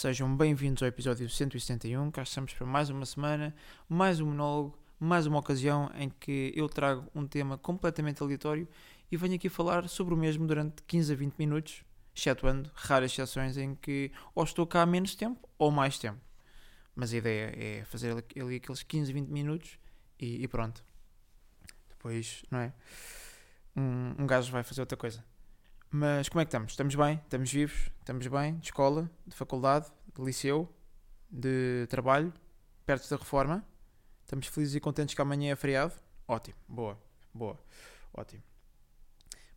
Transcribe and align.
Sejam 0.00 0.34
bem-vindos 0.34 0.82
ao 0.82 0.88
episódio 0.88 1.28
171. 1.28 2.10
Cá 2.10 2.22
estamos 2.22 2.54
para 2.54 2.66
mais 2.66 2.88
uma 2.88 3.04
semana, 3.04 3.54
mais 3.86 4.18
um 4.18 4.28
monólogo, 4.28 4.78
mais 4.98 5.26
uma 5.26 5.38
ocasião 5.38 5.90
em 5.94 6.08
que 6.08 6.54
eu 6.56 6.70
trago 6.70 7.06
um 7.14 7.26
tema 7.26 7.58
completamente 7.58 8.22
aleatório 8.22 8.66
e 9.12 9.16
venho 9.18 9.34
aqui 9.34 9.50
falar 9.50 9.86
sobre 9.90 10.14
o 10.14 10.16
mesmo 10.16 10.46
durante 10.46 10.82
15 10.84 11.12
a 11.12 11.16
20 11.16 11.34
minutos, 11.34 11.84
excetuando 12.16 12.70
raras 12.72 13.12
exceções 13.12 13.58
em 13.58 13.74
que 13.74 14.10
ou 14.34 14.42
estou 14.42 14.66
cá 14.66 14.80
há 14.80 14.86
menos 14.86 15.14
tempo 15.14 15.46
ou 15.58 15.70
mais 15.70 15.98
tempo. 15.98 16.18
Mas 16.94 17.12
a 17.12 17.18
ideia 17.18 17.54
é 17.54 17.84
fazer 17.84 18.12
ali 18.40 18.56
aqueles 18.56 18.82
15 18.82 19.10
a 19.10 19.14
20 19.14 19.28
minutos 19.28 19.78
e, 20.18 20.42
e 20.42 20.48
pronto. 20.48 20.82
Depois, 21.90 22.42
não 22.50 22.60
é? 22.60 22.72
Um, 23.76 24.14
um 24.20 24.26
gajo 24.26 24.50
vai 24.50 24.62
fazer 24.62 24.80
outra 24.80 24.96
coisa. 24.96 25.22
Mas 25.92 26.28
como 26.28 26.40
é 26.40 26.44
que 26.44 26.50
estamos? 26.50 26.70
Estamos 26.70 26.94
bem? 26.94 27.14
Estamos 27.24 27.52
vivos? 27.52 27.90
Estamos 27.98 28.24
bem? 28.28 28.54
De 28.58 28.66
escola, 28.66 29.10
de 29.26 29.34
faculdade, 29.34 29.90
de 30.14 30.22
liceu, 30.22 30.72
de 31.28 31.84
trabalho, 31.88 32.32
perto 32.86 33.10
da 33.10 33.16
reforma? 33.16 33.66
Estamos 34.22 34.46
felizes 34.46 34.76
e 34.76 34.80
contentes 34.80 35.16
que 35.16 35.20
amanhã 35.20 35.52
é 35.52 35.56
feriado? 35.56 35.92
Ótimo, 36.28 36.56
boa, 36.68 36.96
boa, 37.34 37.58
ótimo. 38.14 38.40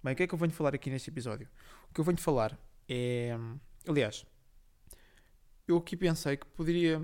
Bem, 0.03 0.13
o 0.13 0.15
que 0.15 0.23
é 0.23 0.27
que 0.27 0.33
eu 0.33 0.39
venho 0.39 0.51
falar 0.51 0.73
aqui 0.73 0.89
neste 0.89 1.07
episódio? 1.11 1.47
O 1.91 1.93
que 1.93 2.01
eu 2.01 2.03
venho 2.03 2.17
falar 2.17 2.57
é. 2.89 3.37
Aliás, 3.87 4.25
eu 5.67 5.77
aqui 5.77 5.95
pensei 5.95 6.35
que 6.35 6.47
poderia, 6.47 6.99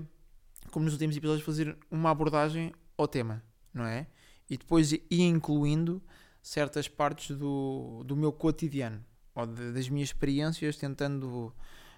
como 0.72 0.86
nos 0.86 0.94
últimos 0.94 1.16
episódios, 1.16 1.46
fazer 1.46 1.78
uma 1.88 2.10
abordagem 2.10 2.74
ao 2.98 3.06
tema, 3.06 3.44
não 3.72 3.84
é? 3.84 4.08
E 4.48 4.58
depois 4.58 4.90
ir 4.90 5.04
incluindo 5.08 6.02
certas 6.42 6.88
partes 6.88 7.36
do, 7.36 8.02
do 8.04 8.16
meu 8.16 8.32
cotidiano 8.32 9.08
ou 9.34 9.46
de, 9.46 9.72
das 9.72 9.88
minhas 9.88 10.08
experiências, 10.08 10.76
tentando, 10.76 11.54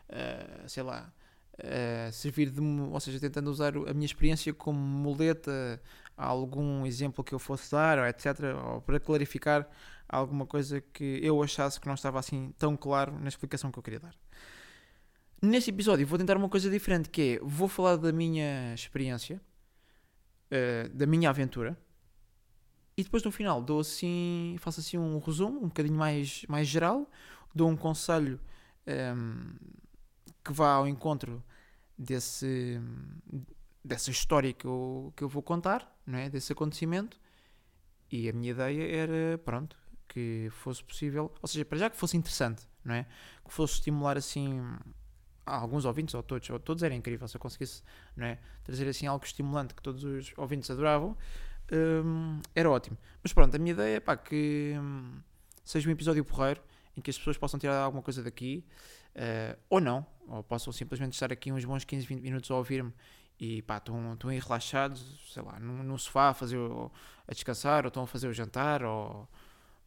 uh, 0.09 0.69
sei 0.69 0.83
lá, 0.83 1.13
uh, 1.59 2.13
servir 2.13 2.51
de, 2.51 2.61
ou 2.61 3.01
seja, 3.01 3.19
tentando 3.21 3.51
usar 3.51 3.77
a 3.77 3.95
minha 3.95 4.07
experiência 4.07 4.53
como 4.53 4.79
muleta 4.79 5.81
a 6.17 6.27
algum 6.27 6.87
exemplo 6.87 7.25
que 7.25 7.33
eu 7.35 7.39
fosse 7.39 7.71
dar, 7.71 7.99
ou 7.99 8.07
etc., 8.07 8.27
ou 8.65 8.81
para 8.83 9.01
clarificar 9.01 9.69
alguma 10.09 10.47
coisa 10.47 10.81
que 10.81 11.21
eu 11.23 11.43
achasse 11.43 11.81
que 11.81 11.87
não 11.87 11.95
estava 11.95 12.19
assim 12.19 12.53
tão 12.59 12.77
claro 12.77 13.19
na 13.19 13.29
explicação 13.29 13.73
que 13.73 13.79
eu 13.79 13.83
queria 13.83 14.01
dar. 14.01 14.15
Neste 15.41 15.71
episódio 15.71 16.07
vou 16.07 16.19
tentar 16.19 16.37
uma 16.37 16.49
coisa 16.49 16.71
diferente, 16.71 17.09
que 17.09 17.37
é, 17.37 17.45
vou 17.45 17.67
falar 17.67 17.97
da 17.97 18.13
minha 18.13 18.75
experiência, 18.75 19.41
uh, 20.51 20.89
da 20.91 21.07
minha 21.07 21.31
aventura, 21.31 21.77
e 22.97 23.03
depois 23.03 23.23
no 23.23 23.31
final 23.31 23.63
dou 23.63 23.81
assim, 23.81 24.57
faço 24.59 24.81
assim 24.81 24.99
um 24.99 25.19
resumo 25.19 25.59
um 25.59 25.69
bocadinho 25.69 25.97
mais, 25.97 26.45
mais 26.49 26.69
geral, 26.69 27.09
dou 27.55 27.69
um 27.69 27.77
conselho 27.77 28.39
um, 28.87 28.91
ehm, 28.91 29.57
que 30.45 30.53
vá 30.53 30.73
ao 30.75 30.87
encontro 30.87 31.43
desse, 31.97 32.81
dessa 33.85 34.11
história 34.11 34.53
que 34.53 34.67
eu, 34.67 35.13
que 35.17 35.25
eu 35.25 35.29
vou 35.29 35.43
contar, 35.43 35.91
não 36.07 36.19
é? 36.19 36.29
desse 36.29 36.53
acontecimento. 36.53 37.21
E 38.11 38.29
a 38.29 38.33
minha 38.33 38.51
ideia 38.51 38.95
era, 38.95 39.39
pronto, 39.39 39.77
que 40.07 40.49
fosse 40.51 40.85
possível, 40.85 41.33
ou 41.41 41.49
seja, 41.49 41.65
para 41.65 41.79
já 41.79 41.89
que 41.89 41.97
fosse 41.97 42.17
interessante, 42.17 42.69
não 42.85 42.95
é? 42.95 43.07
Que 43.45 43.53
fosse 43.53 43.75
estimular 43.75 44.19
assim 44.19 44.61
alguns 45.47 45.85
ouvintes, 45.85 46.15
ou 46.15 46.23
todos, 46.23 46.49
ou 46.51 46.59
todos 46.59 46.83
era 46.83 46.95
incrível 46.95 47.27
se 47.27 47.37
eu 47.37 47.41
conseguisse, 47.41 47.83
não 48.15 48.27
é? 48.27 48.39
Trazer 48.63 48.87
assim 48.87 49.07
algo 49.07 49.25
estimulante 49.25 49.75
que 49.75 49.83
todos 49.83 50.05
os 50.05 50.33
ouvintes 50.37 50.71
adoravam 50.71 51.17
um, 51.73 52.41
era 52.55 52.71
ótimo. 52.71 52.97
Mas 53.23 53.33
pronto, 53.33 53.55
a 53.55 53.59
minha 53.59 53.73
ideia 53.73 53.97
é 53.97 54.01
pá, 54.01 54.17
que 54.17 54.75
um, 54.79 55.21
seja 55.65 55.89
um 55.89 55.93
episódio 55.93 56.25
porreiro 56.25 56.61
em 56.97 57.01
que 57.01 57.11
as 57.11 57.17
pessoas 57.17 57.39
possam 57.39 57.59
tirar 57.59 57.81
alguma 57.81 58.03
coisa 58.03 58.23
daqui, 58.23 58.65
uh, 59.17 59.59
ou 59.71 59.81
não, 59.81 60.07
ou 60.29 60.43
possam 60.43 60.73
simplesmente 60.73 61.15
estar 61.15 61.33
aqui 61.33 61.51
uns 61.51 61.65
bons 61.65 61.85
15, 61.85 62.07
20 62.07 62.21
minutos 62.21 62.51
a 62.51 62.57
ouvir-me 62.57 62.93
e 63.41 63.63
pá, 63.63 63.79
estão, 63.79 64.13
estão 64.13 64.31
aí 64.31 64.39
relaxados, 64.39 65.33
sei 65.33 65.43
lá, 65.43 65.59
no 65.59 65.99
sofá 65.99 66.29
a, 66.29 66.35
fazer 66.35 66.59
a 67.27 67.33
descansar, 67.33 67.85
ou 67.85 67.89
estão 67.89 68.05
a 68.05 68.07
fazer 68.07 68.29
o 68.29 68.33
jantar, 68.33 68.85
ou, 68.85 69.29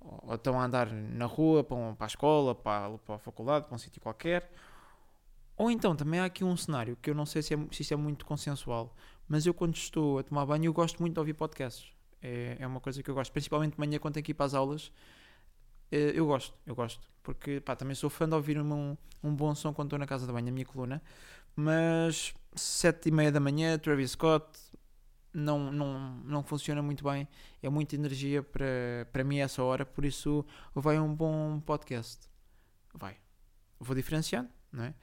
ou, 0.01 0.35
estão 0.35 0.59
a 0.59 0.65
andar 0.65 0.91
na 0.91 1.25
rua 1.25 1.63
para, 1.63 1.93
para 1.93 2.05
a 2.05 2.07
escola, 2.07 2.53
para, 2.53 2.97
para 2.97 3.15
a 3.15 3.19
faculdade, 3.19 3.67
para 3.67 3.75
um 3.75 3.77
sítio 3.77 4.01
qualquer. 4.01 4.51
Ou 5.55 5.71
então 5.71 5.95
também 5.95 6.19
há 6.19 6.25
aqui 6.25 6.43
um 6.43 6.57
cenário 6.57 6.97
que 7.01 7.09
eu 7.09 7.15
não 7.15 7.25
sei 7.25 7.41
se, 7.41 7.53
é, 7.53 7.57
se 7.71 7.81
isto 7.81 7.93
é 7.93 7.97
muito 7.97 8.25
consensual, 8.25 8.93
mas 9.27 9.45
eu 9.45 9.53
quando 9.53 9.75
estou 9.75 10.19
a 10.19 10.23
tomar 10.23 10.45
banho 10.45 10.65
eu 10.65 10.73
gosto 10.73 10.99
muito 10.99 11.13
de 11.13 11.19
ouvir 11.19 11.33
podcasts. 11.33 11.91
É, 12.21 12.57
é 12.59 12.67
uma 12.67 12.79
coisa 12.79 13.01
que 13.03 13.09
eu 13.09 13.15
gosto, 13.15 13.31
principalmente 13.31 13.73
de 13.73 13.79
manhã 13.79 13.99
quando 13.99 14.15
tenho 14.15 14.23
que 14.23 14.31
ir 14.31 14.35
para 14.35 14.45
as 14.45 14.53
aulas. 14.53 14.91
É, 15.91 16.11
eu 16.15 16.25
gosto, 16.25 16.53
eu 16.65 16.75
gosto, 16.75 17.07
porque 17.21 17.59
pá, 17.59 17.75
também 17.75 17.95
sou 17.95 18.09
fã 18.09 18.27
de 18.27 18.35
ouvir 18.35 18.59
um, 18.59 18.97
um 19.23 19.35
bom 19.35 19.53
som 19.53 19.73
quando 19.73 19.87
estou 19.87 19.99
na 19.99 20.07
casa 20.07 20.25
de 20.25 20.33
banho, 20.33 20.49
a 20.49 20.51
minha 20.51 20.65
coluna. 20.65 21.01
Mas 21.55 22.33
sete 22.55 23.09
e 23.09 23.11
meia 23.11 23.31
da 23.31 23.39
manhã, 23.39 23.77
Travis 23.77 24.11
Scott, 24.11 24.45
não, 25.33 25.71
não, 25.71 26.15
não 26.23 26.43
funciona 26.43 26.81
muito 26.81 27.03
bem. 27.03 27.27
É 27.61 27.69
muita 27.69 27.95
energia 27.95 28.41
para, 28.41 29.07
para 29.11 29.23
mim 29.23 29.39
essa 29.39 29.61
hora, 29.63 29.85
por 29.85 30.05
isso 30.05 30.45
vai 30.73 30.99
um 30.99 31.13
bom 31.13 31.59
podcast. 31.59 32.27
Vai. 32.93 33.17
Vou 33.79 33.95
diferenciando, 33.95 34.49
não 34.71 34.85
é? 34.85 34.93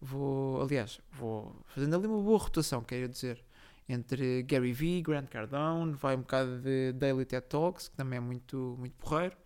Vou, 0.00 0.62
aliás, 0.62 1.00
vou 1.12 1.54
fazendo 1.66 1.94
ali 1.94 2.06
uma 2.06 2.22
boa 2.22 2.38
rotação, 2.38 2.82
quero 2.82 3.08
dizer 3.08 3.42
entre 3.90 4.42
Gary 4.44 4.72
Vee, 4.72 5.02
Grant 5.02 5.28
Cardone, 5.28 5.94
vai 5.94 6.14
um 6.16 6.20
bocado 6.20 6.60
de 6.60 6.92
Daily 6.92 7.24
TED 7.24 7.46
Talks, 7.48 7.88
que 7.88 7.96
também 7.96 8.18
é 8.18 8.20
muito, 8.20 8.76
muito 8.78 8.94
porreiro, 8.94 9.36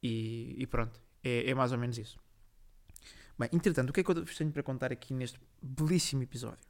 e, 0.00 0.54
e 0.56 0.66
pronto, 0.66 1.00
é, 1.24 1.50
é, 1.50 1.54
mais 1.54 1.72
ou 1.72 1.78
menos 1.78 1.98
isso. 1.98 2.18
Bem, 3.36 3.48
entretanto, 3.52 3.90
o 3.90 3.92
que 3.92 4.00
é 4.00 4.04
que 4.04 4.10
eu 4.10 4.24
tenho 4.24 4.52
para 4.52 4.62
contar 4.62 4.92
aqui 4.92 5.12
neste 5.12 5.40
belíssimo 5.60 6.22
episódio? 6.22 6.68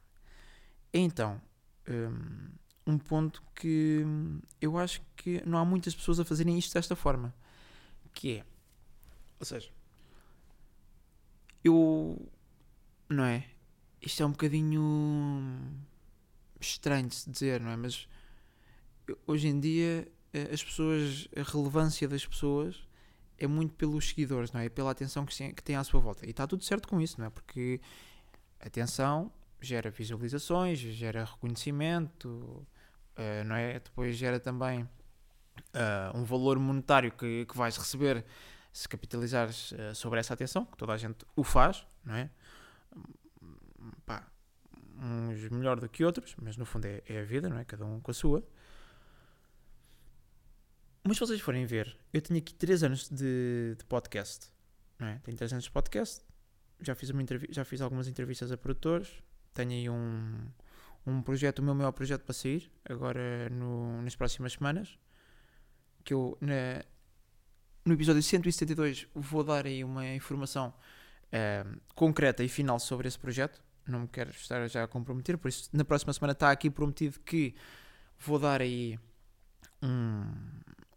É 0.91 0.99
então 0.99 1.39
um, 1.87 2.93
um 2.93 2.97
ponto 2.97 3.43
que 3.55 4.03
eu 4.59 4.77
acho 4.77 5.01
que 5.15 5.43
não 5.45 5.59
há 5.59 5.65
muitas 5.65 5.93
pessoas 5.93 6.19
a 6.19 6.25
fazerem 6.25 6.57
isto 6.57 6.73
desta 6.73 6.95
forma, 6.95 7.33
que 8.13 8.37
é, 8.37 8.45
ou 9.39 9.45
seja, 9.45 9.69
eu, 11.63 12.31
não 13.07 13.23
é, 13.25 13.45
isto 14.01 14.23
é 14.23 14.25
um 14.25 14.31
bocadinho 14.31 15.78
estranho 16.71 17.07
de 17.07 17.15
se 17.15 17.29
dizer, 17.29 17.59
não 17.59 17.71
é? 17.71 17.75
Mas 17.75 18.07
hoje 19.25 19.47
em 19.47 19.59
dia 19.59 20.07
eh, 20.33 20.49
as 20.53 20.63
pessoas, 20.63 21.27
a 21.35 21.41
relevância 21.41 22.07
das 22.07 22.25
pessoas 22.25 22.87
é 23.37 23.47
muito 23.47 23.73
pelos 23.75 24.09
seguidores, 24.09 24.51
não 24.51 24.61
é? 24.61 24.69
Pela 24.69 24.91
atenção 24.91 25.25
que 25.25 25.63
têm 25.63 25.75
à 25.75 25.83
sua 25.83 25.99
volta. 25.99 26.25
E 26.25 26.29
está 26.29 26.45
tudo 26.45 26.63
certo 26.63 26.87
com 26.87 26.99
isso, 26.99 27.19
não 27.19 27.27
é? 27.27 27.29
Porque 27.29 27.79
atenção 28.59 29.31
gera 29.61 29.89
visualizações, 29.89 30.79
gera 30.79 31.25
reconhecimento, 31.25 32.27
uh, 32.27 33.43
não 33.45 33.55
é? 33.55 33.79
Depois 33.79 34.15
gera 34.15 34.39
também 34.39 34.83
uh, 34.83 36.17
um 36.17 36.23
valor 36.23 36.59
monetário 36.59 37.11
que, 37.11 37.45
que 37.45 37.57
vais 37.57 37.77
receber 37.77 38.25
se 38.71 38.87
capitalizares 38.87 39.73
sobre 39.95 40.19
essa 40.19 40.33
atenção, 40.33 40.63
que 40.63 40.77
toda 40.77 40.93
a 40.93 40.97
gente 40.97 41.25
o 41.35 41.43
faz, 41.43 41.85
não 42.05 42.15
é? 42.15 42.29
Uns 45.01 45.49
melhor 45.49 45.79
do 45.79 45.87
que 45.87 46.03
outros, 46.03 46.35
mas 46.41 46.57
no 46.57 46.65
fundo 46.65 46.85
é, 46.85 47.01
é, 47.07 47.21
a 47.21 47.23
vida, 47.23 47.47
não 47.47 47.57
é? 47.57 47.63
Cada 47.63 47.85
um 47.85 48.01
com 48.01 48.11
a 48.11 48.13
sua. 48.13 48.43
Mas 51.03 51.15
se 51.15 51.21
vocês 51.21 51.39
forem 51.39 51.65
ver, 51.65 51.97
eu 52.13 52.21
tenho 52.21 52.39
aqui 52.39 52.53
3 52.53 52.83
anos 52.83 53.09
de, 53.09 53.75
de 53.77 53.85
podcast, 53.85 54.51
não 54.99 55.07
é? 55.07 55.19
Tenho 55.19 55.37
3 55.37 55.53
anos 55.53 55.63
de 55.63 55.71
podcast, 55.71 56.21
já 56.81 56.93
fiz, 56.95 57.09
uma 57.09 57.23
já 57.49 57.63
fiz 57.63 57.81
algumas 57.81 58.07
entrevistas 58.07 58.51
a 58.51 58.57
produtores, 58.57 59.23
tenho 59.53 59.71
aí 59.71 59.89
um, 59.89 60.47
um 61.05 61.21
projeto, 61.21 61.59
o 61.59 61.63
meu 61.63 61.73
maior 61.73 61.93
projeto 61.93 62.23
para 62.23 62.33
sair, 62.33 62.69
agora 62.83 63.49
no, 63.49 64.01
nas 64.01 64.15
próximas 64.15 64.53
semanas, 64.53 64.99
que 66.03 66.13
eu 66.13 66.37
na, 66.41 66.83
no 67.85 67.93
episódio 67.93 68.21
172 68.21 69.07
vou 69.15 69.43
dar 69.43 69.65
aí 69.65 69.83
uma 69.83 70.05
informação 70.07 70.73
uh, 71.27 71.79
concreta 71.95 72.43
e 72.43 72.49
final 72.49 72.79
sobre 72.79 73.07
esse 73.07 73.17
projeto, 73.17 73.61
não 73.91 74.01
me 74.01 74.07
quero 74.07 74.29
estar 74.31 74.67
já 74.67 74.83
a 74.83 74.87
comprometer, 74.87 75.37
por 75.37 75.47
isso 75.47 75.69
na 75.73 75.83
próxima 75.83 76.13
semana 76.13 76.33
está 76.33 76.51
aqui 76.51 76.69
prometido 76.69 77.19
que 77.19 77.55
vou 78.17 78.39
dar 78.39 78.61
aí 78.61 78.99
um, 79.81 80.25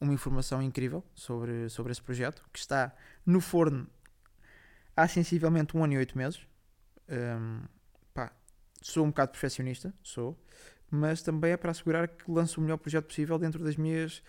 uma 0.01 0.13
informação 0.13 0.63
incrível 0.63 1.05
sobre, 1.15 1.69
sobre 1.69 1.93
esse 1.93 2.03
projeto, 2.03 2.43
que 2.53 2.59
está 2.59 2.95
no 3.25 3.41
forno 3.41 3.87
há 4.97 5.09
sensivelmente 5.09 5.77
um 5.77 5.85
ano 5.85 5.95
e 5.95 5.99
oito 5.99 6.17
meses. 6.17 6.41
Um, 7.09 7.63
pá, 8.13 8.33
sou 8.81 9.05
um 9.05 9.09
bocado 9.09 9.33
perfeccionista, 9.33 9.95
sou, 10.03 10.39
mas 10.91 11.23
também 11.23 11.53
é 11.53 11.57
para 11.57 11.71
assegurar 11.71 12.09
que 12.09 12.31
lanço 12.31 12.61
o 12.61 12.63
melhor 12.63 12.79
projeto 12.79 13.07
possível 13.07 13.39
dentro 13.39 13.63
das 13.63 13.77
minhas 13.77 14.23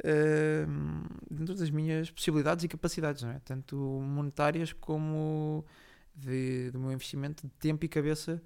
uh, 0.00 1.24
dentro 1.30 1.54
das 1.54 1.70
minhas 1.70 2.10
possibilidades 2.10 2.64
e 2.64 2.68
capacidades, 2.68 3.22
não 3.22 3.30
é? 3.30 3.40
tanto 3.44 3.76
monetárias 3.76 4.72
como 4.72 5.64
de, 6.14 6.70
do 6.70 6.78
meu 6.78 6.92
investimento 6.92 7.46
de 7.46 7.52
tempo 7.54 7.84
e 7.84 7.88
cabeça 7.88 8.42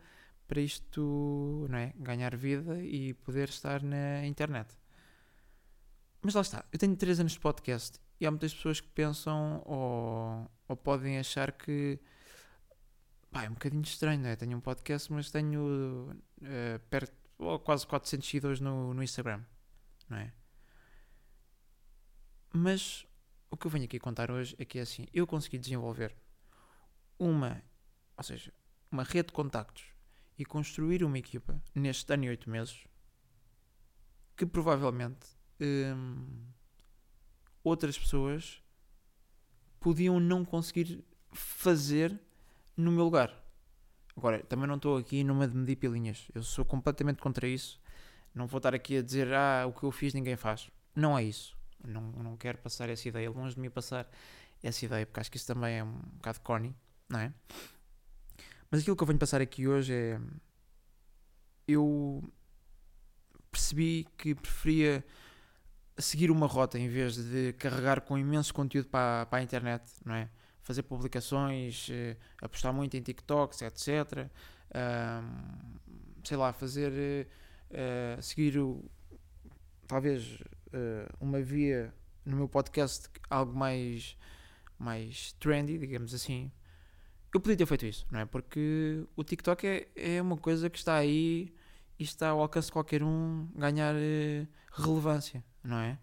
para 0.46 0.60
isto 0.60 1.66
não 1.68 1.78
é? 1.78 1.92
ganhar 1.96 2.36
vida 2.36 2.80
e 2.82 3.14
poder 3.14 3.48
estar 3.48 3.82
na 3.82 4.26
internet. 4.26 4.76
Mas 6.22 6.34
lá 6.34 6.40
está, 6.40 6.64
eu 6.72 6.78
tenho 6.78 6.96
3 6.96 7.20
anos 7.20 7.32
de 7.32 7.40
podcast 7.40 8.00
e 8.20 8.26
há 8.26 8.30
muitas 8.30 8.54
pessoas 8.54 8.80
que 8.80 8.88
pensam 8.88 9.62
ou, 9.64 10.50
ou 10.68 10.76
podem 10.76 11.18
achar 11.18 11.52
que 11.52 11.98
pá, 13.30 13.44
é 13.44 13.48
um 13.48 13.54
bocadinho 13.54 13.82
estranho, 13.82 14.22
não 14.22 14.30
é? 14.30 14.36
Tenho 14.36 14.56
um 14.56 14.60
podcast, 14.60 15.12
mas 15.12 15.30
tenho 15.30 16.10
uh, 16.40 16.78
perto, 16.88 17.12
oh, 17.38 17.58
quase 17.58 17.86
400 17.86 18.26
seguidores 18.26 18.60
no, 18.60 18.94
no 18.94 19.02
Instagram, 19.02 19.42
não 20.08 20.16
é? 20.18 20.32
Mas 22.52 23.06
o 23.50 23.56
que 23.56 23.66
eu 23.66 23.70
venho 23.70 23.84
aqui 23.84 23.98
contar 23.98 24.30
hoje 24.30 24.56
é 24.58 24.64
que 24.64 24.78
é 24.78 24.82
assim, 24.82 25.06
eu 25.12 25.26
consegui 25.26 25.58
desenvolver 25.58 26.16
uma, 27.18 27.62
ou 28.16 28.24
seja, 28.24 28.52
uma 28.90 29.02
rede 29.02 29.28
de 29.28 29.32
contactos 29.32 29.84
e 30.38 30.44
construir 30.44 31.02
uma 31.04 31.18
equipa 31.18 31.60
neste 31.74 32.12
ano 32.12 32.24
e 32.24 32.28
oito 32.28 32.48
meses 32.50 32.84
que 34.36 34.44
provavelmente 34.44 35.26
hum, 35.60 36.26
outras 37.64 37.98
pessoas 37.98 38.62
podiam 39.80 40.20
não 40.20 40.44
conseguir 40.44 41.04
fazer 41.32 42.18
no 42.76 42.92
meu 42.92 43.04
lugar. 43.04 43.32
Agora, 44.16 44.42
também 44.44 44.66
não 44.66 44.76
estou 44.76 44.96
aqui 44.96 45.22
numa 45.22 45.46
de 45.46 45.56
medir 45.56 45.76
pilinhas. 45.76 46.28
Eu 46.34 46.42
sou 46.42 46.64
completamente 46.64 47.20
contra 47.20 47.46
isso. 47.46 47.80
Não 48.34 48.46
vou 48.46 48.58
estar 48.58 48.74
aqui 48.74 48.98
a 48.98 49.02
dizer, 49.02 49.32
ah, 49.32 49.66
o 49.66 49.72
que 49.72 49.84
eu 49.84 49.90
fiz 49.90 50.14
ninguém 50.14 50.36
faz. 50.36 50.70
Não 50.94 51.18
é 51.18 51.24
isso. 51.24 51.56
Não, 51.86 52.00
não 52.00 52.36
quero 52.36 52.58
passar 52.58 52.88
essa 52.88 53.08
ideia. 53.08 53.30
Longe 53.30 53.54
de 53.54 53.60
mim 53.60 53.70
passar 53.70 54.08
essa 54.62 54.84
ideia, 54.84 55.06
porque 55.06 55.20
acho 55.20 55.30
que 55.30 55.36
isso 55.36 55.46
também 55.46 55.78
é 55.78 55.84
um 55.84 55.92
bocado 56.14 56.40
corny, 56.40 56.74
não 57.08 57.20
é? 57.20 57.32
Mas 58.70 58.80
aquilo 58.80 58.96
que 58.96 59.02
eu 59.02 59.06
venho 59.06 59.18
passar 59.18 59.40
aqui 59.40 59.66
hoje 59.66 59.92
é. 59.92 60.20
Eu 61.68 62.22
percebi 63.50 64.06
que 64.16 64.34
preferia 64.34 65.04
seguir 65.98 66.30
uma 66.30 66.46
rota 66.46 66.78
em 66.78 66.88
vez 66.88 67.16
de 67.16 67.52
carregar 67.54 68.02
com 68.02 68.18
imenso 68.18 68.52
conteúdo 68.54 68.88
para, 68.88 69.26
para 69.26 69.38
a 69.38 69.42
internet, 69.42 69.82
não 70.04 70.14
é? 70.14 70.28
Fazer 70.62 70.82
publicações, 70.82 71.88
eh, 71.90 72.16
apostar 72.42 72.72
muito 72.72 72.96
em 72.96 73.02
TikToks, 73.02 73.62
etc. 73.62 74.28
Um, 74.74 75.78
sei 76.24 76.36
lá, 76.36 76.52
fazer. 76.52 77.28
Uh, 77.68 78.22
seguir 78.22 78.58
o, 78.58 78.88
talvez 79.88 80.40
uh, 80.68 81.16
uma 81.20 81.40
via 81.40 81.92
no 82.24 82.36
meu 82.36 82.48
podcast 82.48 83.08
algo 83.30 83.56
mais, 83.56 84.16
mais 84.78 85.32
trendy, 85.34 85.78
digamos 85.78 86.14
assim. 86.14 86.50
Eu 87.36 87.40
podia 87.40 87.54
ter 87.54 87.66
feito 87.66 87.84
isso, 87.84 88.06
não 88.10 88.20
é? 88.20 88.24
Porque 88.24 89.06
o 89.14 89.22
TikTok 89.22 89.66
é, 89.66 89.88
é 89.94 90.22
uma 90.22 90.38
coisa 90.38 90.70
que 90.70 90.78
está 90.78 90.94
aí 90.94 91.52
e 91.98 92.02
está 92.02 92.30
ao 92.30 92.40
alcance 92.40 92.68
de 92.68 92.72
qualquer 92.72 93.02
um 93.02 93.46
ganhar 93.54 93.94
uh, 93.94 94.48
relevância, 94.72 95.44
não 95.62 95.76
é? 95.76 95.98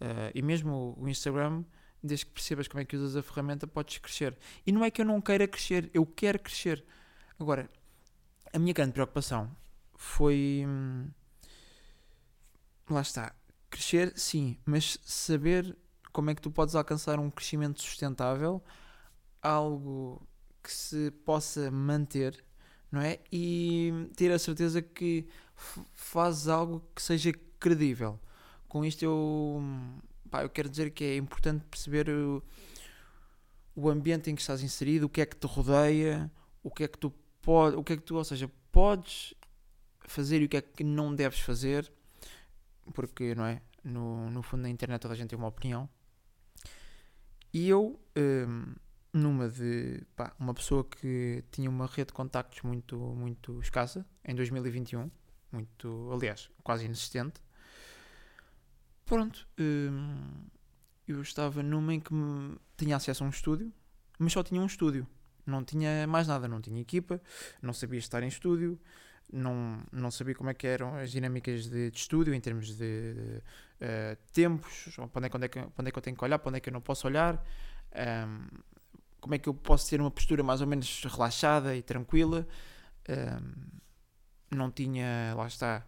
Uh, 0.00 0.34
e 0.34 0.42
mesmo 0.42 0.96
o 0.98 1.08
Instagram, 1.08 1.62
desde 2.02 2.26
que 2.26 2.32
percebas 2.32 2.66
como 2.66 2.80
é 2.80 2.84
que 2.84 2.96
usas 2.96 3.14
a 3.14 3.22
ferramenta, 3.22 3.68
podes 3.68 3.98
crescer. 3.98 4.36
E 4.66 4.72
não 4.72 4.84
é 4.84 4.90
que 4.90 5.00
eu 5.00 5.04
não 5.04 5.20
queira 5.20 5.46
crescer, 5.46 5.88
eu 5.94 6.04
quero 6.04 6.40
crescer. 6.40 6.84
Agora, 7.38 7.70
a 8.52 8.58
minha 8.58 8.74
grande 8.74 8.94
preocupação 8.94 9.56
foi. 9.94 10.64
Hum, 10.66 11.08
lá 12.90 13.00
está. 13.00 13.32
Crescer, 13.70 14.12
sim, 14.18 14.58
mas 14.66 14.98
saber 15.04 15.78
como 16.12 16.30
é 16.30 16.34
que 16.34 16.42
tu 16.42 16.50
podes 16.50 16.74
alcançar 16.74 17.20
um 17.20 17.30
crescimento 17.30 17.80
sustentável, 17.80 18.60
algo 19.40 20.26
que 20.64 20.72
se 20.72 21.10
possa 21.26 21.70
manter, 21.70 22.42
não 22.90 23.02
é? 23.02 23.20
E 23.30 24.08
ter 24.16 24.32
a 24.32 24.38
certeza 24.38 24.80
que 24.80 25.26
fazes 25.92 26.48
algo 26.48 26.82
que 26.94 27.02
seja 27.02 27.32
credível. 27.60 28.18
Com 28.66 28.82
isto 28.82 29.04
eu, 29.04 29.62
pá, 30.30 30.42
eu 30.42 30.48
quero 30.48 30.70
dizer 30.70 30.90
que 30.90 31.04
é 31.04 31.16
importante 31.16 31.64
perceber 31.66 32.08
o, 32.08 32.42
o 33.76 33.90
ambiente 33.90 34.30
em 34.30 34.34
que 34.34 34.40
estás 34.40 34.62
inserido, 34.62 35.04
o 35.04 35.08
que 35.08 35.20
é 35.20 35.26
que 35.26 35.36
te 35.36 35.46
rodeia, 35.46 36.30
o 36.62 36.70
que 36.70 36.84
é 36.84 36.88
que 36.88 36.98
tu 36.98 37.12
pode, 37.42 37.76
o 37.76 37.84
que 37.84 37.92
é 37.92 37.96
que 37.96 38.02
tu, 38.02 38.16
ou 38.16 38.24
seja, 38.24 38.50
podes 38.72 39.34
fazer 40.06 40.40
e 40.40 40.46
o 40.46 40.48
que 40.48 40.56
é 40.56 40.62
que 40.62 40.82
não 40.82 41.14
deves 41.14 41.40
fazer, 41.40 41.92
porque 42.94 43.34
não 43.34 43.44
é? 43.44 43.60
No, 43.84 44.30
no 44.30 44.42
fundo 44.42 44.62
na 44.62 44.70
internet 44.70 45.02
toda 45.02 45.12
a 45.12 45.16
gente 45.16 45.28
tem 45.28 45.38
uma 45.38 45.48
opinião. 45.48 45.88
E 47.52 47.68
eu, 47.68 48.00
hum, 48.16 48.74
numa 49.14 49.48
de 49.48 50.02
pá, 50.14 50.34
uma 50.38 50.52
pessoa 50.52 50.84
que 50.84 51.42
tinha 51.50 51.70
uma 51.70 51.86
rede 51.86 52.08
de 52.08 52.12
contactos 52.12 52.60
muito, 52.60 52.98
muito 52.98 53.58
escassa 53.60 54.04
em 54.22 54.34
2021, 54.34 55.10
muito, 55.50 56.10
aliás, 56.12 56.50
quase 56.62 56.84
inexistente, 56.84 57.40
Pronto, 59.04 59.46
hum, 59.60 60.46
eu 61.06 61.20
estava 61.20 61.62
numa 61.62 61.92
em 61.92 62.00
que 62.00 62.10
tinha 62.76 62.96
acesso 62.96 63.22
a 63.22 63.26
um 63.26 63.30
estúdio, 63.30 63.72
mas 64.18 64.32
só 64.32 64.42
tinha 64.42 64.60
um 64.60 64.66
estúdio. 64.66 65.06
Não 65.46 65.62
tinha 65.62 66.06
mais 66.06 66.26
nada, 66.26 66.48
não 66.48 66.60
tinha 66.60 66.80
equipa, 66.80 67.20
não 67.60 67.74
sabia 67.74 67.98
estar 67.98 68.22
em 68.22 68.28
estúdio, 68.28 68.80
não, 69.30 69.82
não 69.92 70.10
sabia 70.10 70.34
como 70.34 70.48
é 70.48 70.54
que 70.54 70.66
eram 70.66 70.96
as 70.96 71.10
dinâmicas 71.10 71.68
de, 71.68 71.90
de 71.90 71.98
estúdio 71.98 72.32
em 72.32 72.40
termos 72.40 72.68
de, 72.68 72.76
de 72.76 73.42
uh, 73.82 74.16
tempos, 74.32 74.96
para 75.12 75.18
onde, 75.18 75.26
é, 75.26 75.30
onde, 75.34 75.44
é 75.44 75.48
que, 75.48 75.58
onde 75.58 75.88
é 75.88 75.92
que 75.92 75.98
eu 75.98 76.02
tenho 76.02 76.16
que 76.16 76.24
olhar, 76.24 76.38
para 76.38 76.48
onde 76.48 76.56
é 76.56 76.60
que 76.60 76.70
eu 76.70 76.72
não 76.72 76.80
posso 76.80 77.06
olhar, 77.06 77.44
um, 78.26 78.48
como 79.24 79.34
é 79.34 79.38
que 79.38 79.48
eu 79.48 79.54
posso 79.54 79.88
ter 79.88 80.02
uma 80.02 80.10
postura 80.10 80.42
mais 80.42 80.60
ou 80.60 80.66
menos 80.66 81.02
relaxada 81.04 81.74
e 81.74 81.82
tranquila. 81.82 82.46
Um, 83.08 84.54
não 84.54 84.70
tinha, 84.70 85.32
lá 85.34 85.46
está, 85.46 85.86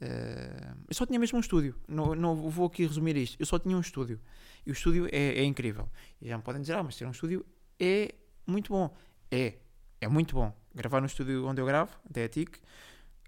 Uh, 0.00 0.74
eu 0.88 0.94
só 0.94 1.04
tinha 1.04 1.18
mesmo 1.18 1.36
um 1.36 1.40
estúdio. 1.40 1.76
Não, 1.86 2.14
não 2.14 2.34
vou 2.34 2.66
aqui 2.66 2.84
resumir 2.84 3.16
isto. 3.16 3.36
Eu 3.38 3.46
só 3.46 3.56
tinha 3.56 3.76
um 3.76 3.80
estúdio. 3.80 4.18
E 4.66 4.70
o 4.70 4.72
estúdio 4.72 5.06
é, 5.12 5.38
é 5.38 5.44
incrível. 5.44 5.88
E 6.20 6.28
já 6.28 6.36
me 6.36 6.42
podem 6.42 6.60
dizer, 6.60 6.72
ah, 6.74 6.82
mas 6.82 6.96
ter 6.96 7.06
um 7.06 7.10
estúdio 7.10 7.44
é 7.78 8.12
muito 8.44 8.72
bom. 8.72 8.92
É. 9.30 9.58
É 10.00 10.08
muito 10.08 10.34
bom. 10.34 10.52
Gravar 10.74 11.00
no 11.00 11.06
estúdio 11.06 11.46
onde 11.46 11.60
eu 11.60 11.66
gravo, 11.66 11.96
até 12.08 12.24
a 12.24 12.28
TIC, 12.28 12.58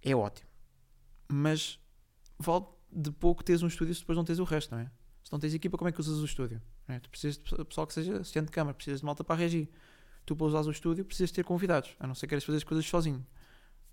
é 0.02 0.16
ótimo. 0.16 0.48
Mas 1.30 1.78
vale 2.38 2.64
de 2.90 3.12
pouco 3.12 3.44
teres 3.44 3.62
um 3.62 3.68
estúdio 3.68 3.94
se 3.94 4.00
depois 4.00 4.16
não 4.16 4.24
tens 4.24 4.40
o 4.40 4.44
resto, 4.44 4.74
não 4.74 4.80
é? 4.80 4.90
Se 5.22 5.30
não 5.30 5.38
tens 5.38 5.54
equipa, 5.54 5.78
como 5.78 5.88
é 5.88 5.92
que 5.92 6.00
usas 6.00 6.18
o 6.18 6.24
estúdio? 6.24 6.60
É? 6.88 6.98
Tu 6.98 7.08
precisas 7.08 7.36
de 7.36 7.64
pessoal 7.64 7.86
que 7.86 7.94
seja 7.94 8.18
assistente 8.18 8.46
de 8.46 8.52
câmara, 8.52 8.74
precisas 8.74 9.00
de 9.00 9.06
malta 9.06 9.24
para 9.24 9.36
regir. 9.36 9.68
Tu 10.26 10.34
para 10.36 10.46
usar 10.46 10.60
o 10.60 10.70
estúdio 10.70 11.04
precisas 11.04 11.30
ter 11.30 11.44
convidados, 11.44 11.94
a 11.98 12.06
não 12.06 12.14
ser 12.14 12.26
que 12.26 12.30
queres 12.30 12.44
fazer 12.44 12.58
as 12.58 12.64
coisas 12.64 12.86
sozinho 12.86 13.24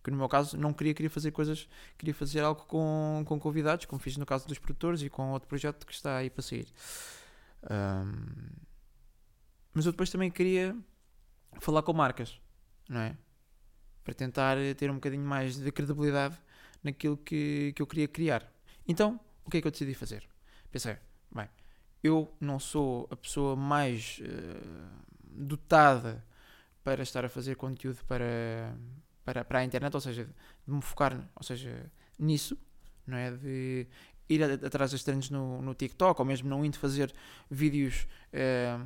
que 0.04 0.10
no 0.10 0.18
meu 0.18 0.28
caso 0.28 0.58
não 0.58 0.74
queria, 0.74 0.94
queria 0.94 1.10
fazer 1.10 1.32
coisas, 1.32 1.68
queria 1.98 2.14
fazer 2.14 2.42
algo 2.42 2.64
com, 2.66 3.24
com 3.26 3.40
convidados, 3.40 3.86
como 3.86 4.02
fiz 4.02 4.18
no 4.18 4.26
caso 4.26 4.48
dos 4.48 4.58
produtores 4.58 5.02
e 5.02 5.10
com 5.10 5.32
outro 5.32 5.48
projeto 5.48 5.86
que 5.86 5.94
está 5.94 6.18
aí 6.18 6.30
para 6.30 6.42
sair. 6.42 6.68
Um, 7.70 8.50
mas 9.74 9.86
eu 9.86 9.92
depois 9.92 10.10
também 10.10 10.32
queria 10.32 10.76
falar 11.60 11.84
com 11.84 11.94
marcas, 11.94 12.40
não 12.90 13.00
é? 13.00 13.16
Para 14.04 14.14
tentar 14.14 14.58
ter 14.76 14.90
um 14.90 14.96
bocadinho 14.96 15.24
mais 15.24 15.58
de 15.58 15.72
credibilidade 15.72 16.38
naquilo 16.84 17.16
que, 17.16 17.72
que 17.76 17.82
eu 17.82 17.88
queria 17.88 18.08
criar. 18.08 18.52
Então, 18.88 19.20
o 19.46 19.52
que 19.52 19.58
é 19.58 19.62
que 19.62 19.68
eu 19.68 19.72
decidi 19.72 19.94
fazer? 19.94 20.28
Pensei, 20.72 20.98
bem, 21.34 21.48
eu 22.04 22.32
não 22.40 22.60
sou 22.60 23.08
a 23.12 23.16
pessoa 23.16 23.56
mais 23.56 24.20
uh, 24.20 25.06
dotada 25.22 26.24
para 26.84 27.04
estar 27.04 27.24
a 27.24 27.30
fazer 27.30 27.56
conteúdo 27.56 28.04
para, 28.08 28.76
para, 29.24 29.46
para 29.46 29.60
a 29.60 29.64
internet, 29.64 29.94
ou 29.94 30.02
seja, 30.02 30.26
de 30.68 30.74
me 30.74 30.82
focar 30.82 31.30
ou 31.36 31.44
seja, 31.44 31.92
nisso, 32.18 32.58
não 33.06 33.18
é? 33.18 33.32
De 33.32 33.88
ir 34.28 34.44
atrás 34.44 34.92
das 34.92 35.04
trends 35.04 35.30
no, 35.30 35.62
no 35.62 35.74
TikTok, 35.74 36.20
ou 36.20 36.26
mesmo 36.26 36.50
não 36.50 36.64
indo 36.66 36.80
fazer 36.80 37.14
vídeos 37.50 38.08
eh, 38.32 38.78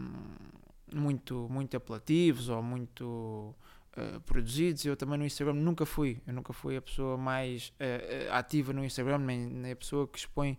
muito, 0.94 1.48
muito 1.50 1.76
apelativos 1.78 2.50
ou 2.50 2.62
muito 2.62 3.56
uh, 3.98 4.20
produzidos. 4.22 4.86
Eu 4.86 4.96
também 4.96 5.18
no 5.18 5.26
Instagram 5.26 5.54
nunca 5.54 5.86
fui, 5.86 6.22
eu 6.26 6.34
nunca 6.34 6.54
fui 6.54 6.78
a 6.78 6.82
pessoa 6.82 7.18
mais 7.18 7.74
uh, 7.80 8.32
ativa 8.32 8.74
no 8.74 8.84
Instagram, 8.84 9.20
nem, 9.20 9.40
nem, 9.46 9.72
a 9.72 9.76
pessoa 9.76 10.08
que 10.08 10.18
expõe 10.18 10.58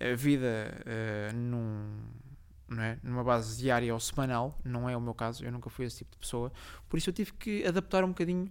a 0.00 0.14
vida 0.14 0.74
uh, 0.86 1.36
num, 1.36 2.00
não 2.68 2.82
é? 2.82 2.98
numa 3.02 3.22
base 3.22 3.58
diária 3.58 3.92
ou 3.92 4.00
semanal, 4.00 4.58
não 4.64 4.88
é 4.88 4.96
o 4.96 5.00
meu 5.00 5.14
caso, 5.14 5.44
eu 5.44 5.52
nunca 5.52 5.68
fui 5.68 5.84
esse 5.84 5.98
tipo 5.98 6.12
de 6.12 6.18
pessoa, 6.18 6.52
por 6.88 6.96
isso 6.96 7.10
eu 7.10 7.14
tive 7.14 7.32
que 7.34 7.66
adaptar 7.66 8.04
um 8.04 8.08
bocadinho 8.08 8.50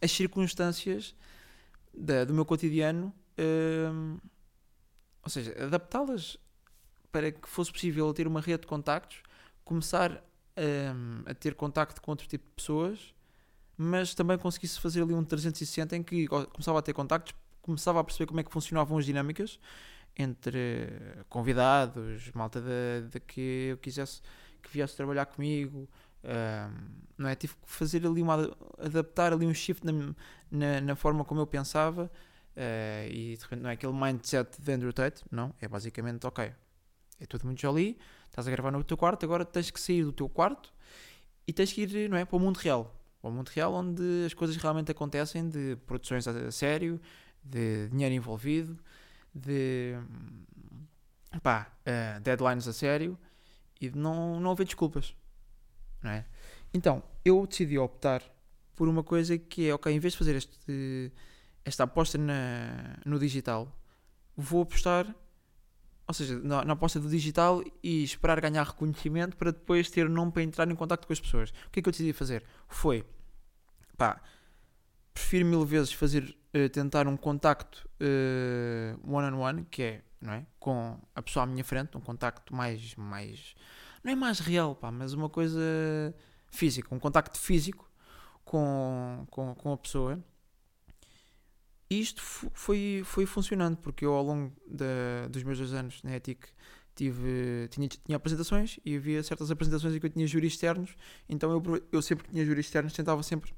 as 0.00 0.12
circunstâncias 0.12 1.14
da, 1.92 2.24
do 2.24 2.32
meu 2.32 2.44
cotidiano, 2.44 3.12
ou 5.22 5.28
seja, 5.28 5.52
adaptá-las 5.64 6.36
para 7.10 7.32
que 7.32 7.48
fosse 7.48 7.72
possível 7.72 8.12
ter 8.14 8.26
uma 8.28 8.40
rede 8.40 8.60
de 8.60 8.66
contactos, 8.68 9.22
começar 9.64 10.22
a 11.26 11.34
ter 11.34 11.54
contacto 11.54 12.00
com 12.00 12.12
outro 12.12 12.26
tipo 12.26 12.44
de 12.44 12.54
pessoas, 12.54 13.14
mas 13.76 14.14
também 14.14 14.38
conseguisse 14.38 14.78
fazer 14.80 15.02
ali 15.02 15.14
um 15.14 15.24
360 15.24 15.96
em 15.96 16.02
que 16.02 16.28
começava 16.28 16.78
a 16.78 16.82
ter 16.82 16.92
contactos, 16.92 17.34
começava 17.64 18.00
a 18.00 18.04
perceber 18.04 18.26
como 18.26 18.40
é 18.40 18.44
que 18.44 18.52
funcionavam 18.52 18.98
as 18.98 19.04
dinâmicas 19.04 19.58
entre 20.16 20.88
convidados, 21.28 22.30
malta 22.32 22.60
de, 22.60 23.08
de 23.10 23.20
que 23.20 23.68
eu 23.70 23.78
quisesse 23.78 24.20
que 24.62 24.70
viesse 24.70 24.94
trabalhar 24.96 25.26
comigo, 25.26 25.88
não 27.18 27.28
é? 27.28 27.34
Tive 27.34 27.54
que 27.54 27.60
fazer 27.64 28.06
ali 28.06 28.22
uma. 28.22 28.56
adaptar 28.78 29.32
ali 29.32 29.46
um 29.46 29.54
shift 29.54 29.84
na, 29.84 30.14
na, 30.50 30.80
na 30.80 30.96
forma 30.96 31.24
como 31.24 31.40
eu 31.40 31.46
pensava 31.46 32.10
uh, 32.56 33.08
e 33.08 33.36
de 33.36 33.42
repente 33.42 33.60
não 33.60 33.70
é 33.70 33.74
aquele 33.74 33.92
mindset 33.92 34.60
de 34.60 34.72
Andrew 34.72 34.92
Tate, 34.92 35.22
não. 35.30 35.54
É 35.60 35.68
basicamente, 35.68 36.26
ok, 36.26 36.52
é 37.20 37.26
tudo 37.26 37.44
muito 37.44 37.60
jolly, 37.60 37.98
estás 38.26 38.48
a 38.48 38.50
gravar 38.50 38.70
no 38.70 38.82
teu 38.82 38.96
quarto, 38.96 39.24
agora 39.24 39.44
tens 39.44 39.70
que 39.70 39.80
sair 39.80 40.04
do 40.04 40.12
teu 40.12 40.28
quarto 40.28 40.72
e 41.46 41.52
tens 41.52 41.72
que 41.72 41.82
ir, 41.82 42.08
não 42.08 42.16
é, 42.16 42.24
para 42.24 42.36
o 42.36 42.40
mundo 42.40 42.56
real. 42.56 42.94
Para 43.20 43.30
o 43.30 43.32
mundo 43.32 43.48
real 43.48 43.72
onde 43.74 44.02
as 44.26 44.34
coisas 44.34 44.56
realmente 44.56 44.90
acontecem 44.90 45.48
de 45.48 45.76
produções 45.86 46.26
a 46.28 46.50
sério, 46.50 47.00
de 47.44 47.88
dinheiro 47.88 48.14
envolvido, 48.14 48.78
de 49.34 49.94
pá, 51.42 51.70
uh, 51.86 52.20
deadlines 52.20 52.66
a 52.66 52.72
sério 52.72 53.18
e 53.80 53.90
de 53.90 53.98
não, 53.98 54.40
não 54.40 54.52
haver 54.52 54.64
desculpas. 54.64 55.14
Não 56.02 56.10
é? 56.10 56.24
Então, 56.72 57.02
eu 57.24 57.46
decidi 57.46 57.78
optar 57.78 58.22
por 58.74 58.88
uma 58.88 59.02
coisa 59.02 59.38
que 59.38 59.68
é, 59.68 59.74
ok, 59.74 59.92
em 59.92 59.98
vez 59.98 60.12
de 60.12 60.18
fazer 60.18 60.36
este, 60.36 61.12
esta 61.64 61.84
aposta 61.84 62.18
na, 62.18 62.96
no 63.04 63.18
digital, 63.18 63.72
vou 64.36 64.62
apostar, 64.62 65.14
ou 66.06 66.14
seja, 66.14 66.38
na, 66.40 66.64
na, 66.64 66.72
aposta 66.72 66.98
do 67.00 67.08
digital 67.08 67.62
e 67.82 68.02
esperar 68.02 68.40
ganhar 68.40 68.64
reconhecimento 68.64 69.36
para 69.36 69.52
depois 69.52 69.88
ter 69.88 70.08
nome 70.08 70.32
para 70.32 70.42
entrar 70.42 70.70
em 70.70 70.74
contato 70.74 71.06
com 71.06 71.12
as 71.12 71.20
pessoas. 71.20 71.50
O 71.66 71.70
que 71.70 71.80
é 71.80 71.82
que 71.82 71.88
eu 71.88 71.92
decidi 71.92 72.12
fazer? 72.12 72.44
Foi, 72.68 73.04
pá, 73.96 74.20
prefiro 75.24 75.46
mil 75.46 75.64
vezes 75.64 75.92
fazer, 75.92 76.36
uh, 76.54 76.68
tentar 76.68 77.08
um 77.08 77.16
contacto 77.16 77.88
uh, 77.98 79.10
one-on-one, 79.10 79.36
-on 79.36 79.62
-one, 79.62 79.66
que 79.70 79.82
é, 79.82 80.02
não 80.20 80.34
é, 80.34 80.46
com 80.60 81.00
a 81.14 81.22
pessoa 81.22 81.44
à 81.44 81.46
minha 81.46 81.64
frente, 81.64 81.96
um 81.96 82.00
contacto 82.00 82.54
mais, 82.54 82.94
mais, 82.94 83.54
não 84.02 84.12
é 84.12 84.14
mais 84.14 84.38
real, 84.38 84.74
pá, 84.76 84.90
mas 84.90 85.14
uma 85.14 85.30
coisa 85.30 85.58
física, 86.50 86.94
um 86.94 86.98
contacto 86.98 87.38
físico 87.38 87.90
com, 88.44 89.26
com, 89.30 89.54
com 89.54 89.72
a 89.72 89.78
pessoa. 89.78 90.22
Isto 91.88 92.22
foi, 92.22 93.02
foi 93.04 93.24
funcionando, 93.24 93.76
porque 93.78 94.04
eu 94.04 94.12
ao 94.12 94.22
longo 94.22 94.52
de, 94.66 95.28
dos 95.30 95.42
meus 95.42 95.58
dois 95.58 95.72
anos 95.72 96.02
na 96.02 96.16
ETIC 96.16 96.48
tive, 96.94 97.68
tinha, 97.70 97.88
tinha 97.88 98.16
apresentações 98.16 98.78
e 98.84 98.96
havia 98.96 99.22
certas 99.22 99.50
apresentações 99.50 99.94
em 99.94 100.00
que 100.00 100.06
eu 100.06 100.10
tinha 100.10 100.26
juros 100.26 100.52
externos, 100.52 100.96
então 101.28 101.50
eu, 101.50 101.86
eu 101.90 102.02
sempre 102.02 102.24
que 102.24 102.30
tinha 102.30 102.44
juros 102.44 102.66
externos 102.66 102.92
tentava 102.92 103.22
sempre 103.22 103.54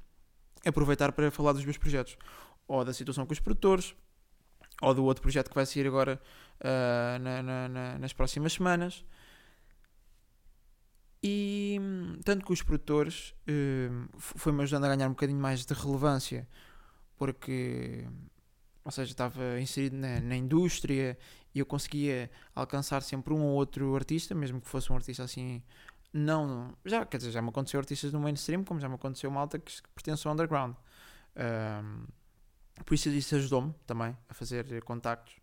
aproveitar 0.65 1.11
para 1.11 1.31
falar 1.31 1.53
dos 1.53 1.63
meus 1.63 1.77
projetos, 1.77 2.17
ou 2.67 2.83
da 2.83 2.93
situação 2.93 3.25
com 3.25 3.33
os 3.33 3.39
produtores, 3.39 3.95
ou 4.81 4.93
do 4.93 5.03
outro 5.03 5.21
projeto 5.21 5.49
que 5.49 5.55
vai 5.55 5.65
sair 5.65 5.87
agora 5.87 6.21
uh, 6.59 7.19
na, 7.19 7.43
na, 7.43 7.67
na, 7.67 7.99
nas 7.99 8.13
próximas 8.13 8.53
semanas. 8.53 9.03
E 11.23 11.79
tanto 12.23 12.45
que 12.45 12.53
os 12.53 12.61
produtores 12.61 13.33
uh, 13.49 14.07
foi-me 14.17 14.61
ajudando 14.63 14.85
a 14.85 14.95
ganhar 14.95 15.07
um 15.07 15.11
bocadinho 15.11 15.39
mais 15.39 15.65
de 15.65 15.73
relevância 15.73 16.47
porque, 17.17 18.07
ou 18.85 18.91
seja, 18.91 19.11
estava 19.11 19.59
inserido 19.59 19.97
na, 19.97 20.19
na, 20.21 20.35
indústria 20.35 21.17
e 21.53 21.59
eu 21.59 21.65
conseguia 21.65 22.29
alcançar 22.53 23.01
sempre 23.01 23.33
um 23.33 23.41
ou 23.41 23.55
outro 23.55 23.95
artista, 23.95 24.35
mesmo 24.35 24.61
que 24.61 24.67
fosse 24.67 24.91
um 24.91 24.95
artista 24.95 25.23
assim, 25.23 25.61
não, 26.13 26.73
já, 26.85 27.05
quer 27.05 27.17
dizer, 27.17 27.31
já 27.31 27.41
me 27.41 27.49
aconteceu 27.49 27.79
artistas 27.79 28.11
no 28.11 28.19
mainstream, 28.19 28.63
como 28.63 28.79
já 28.79 28.89
me 28.89 28.95
aconteceu 28.95 29.29
malta 29.29 29.59
que 29.59 29.71
pertence 29.93 30.27
ao 30.27 30.33
underground. 30.33 30.75
Um, 31.35 32.05
por 32.85 32.93
isso 32.93 33.09
isso 33.09 33.35
ajudou-me 33.35 33.73
também 33.85 34.15
a 34.29 34.33
fazer 34.33 34.81
contactos 34.83 35.35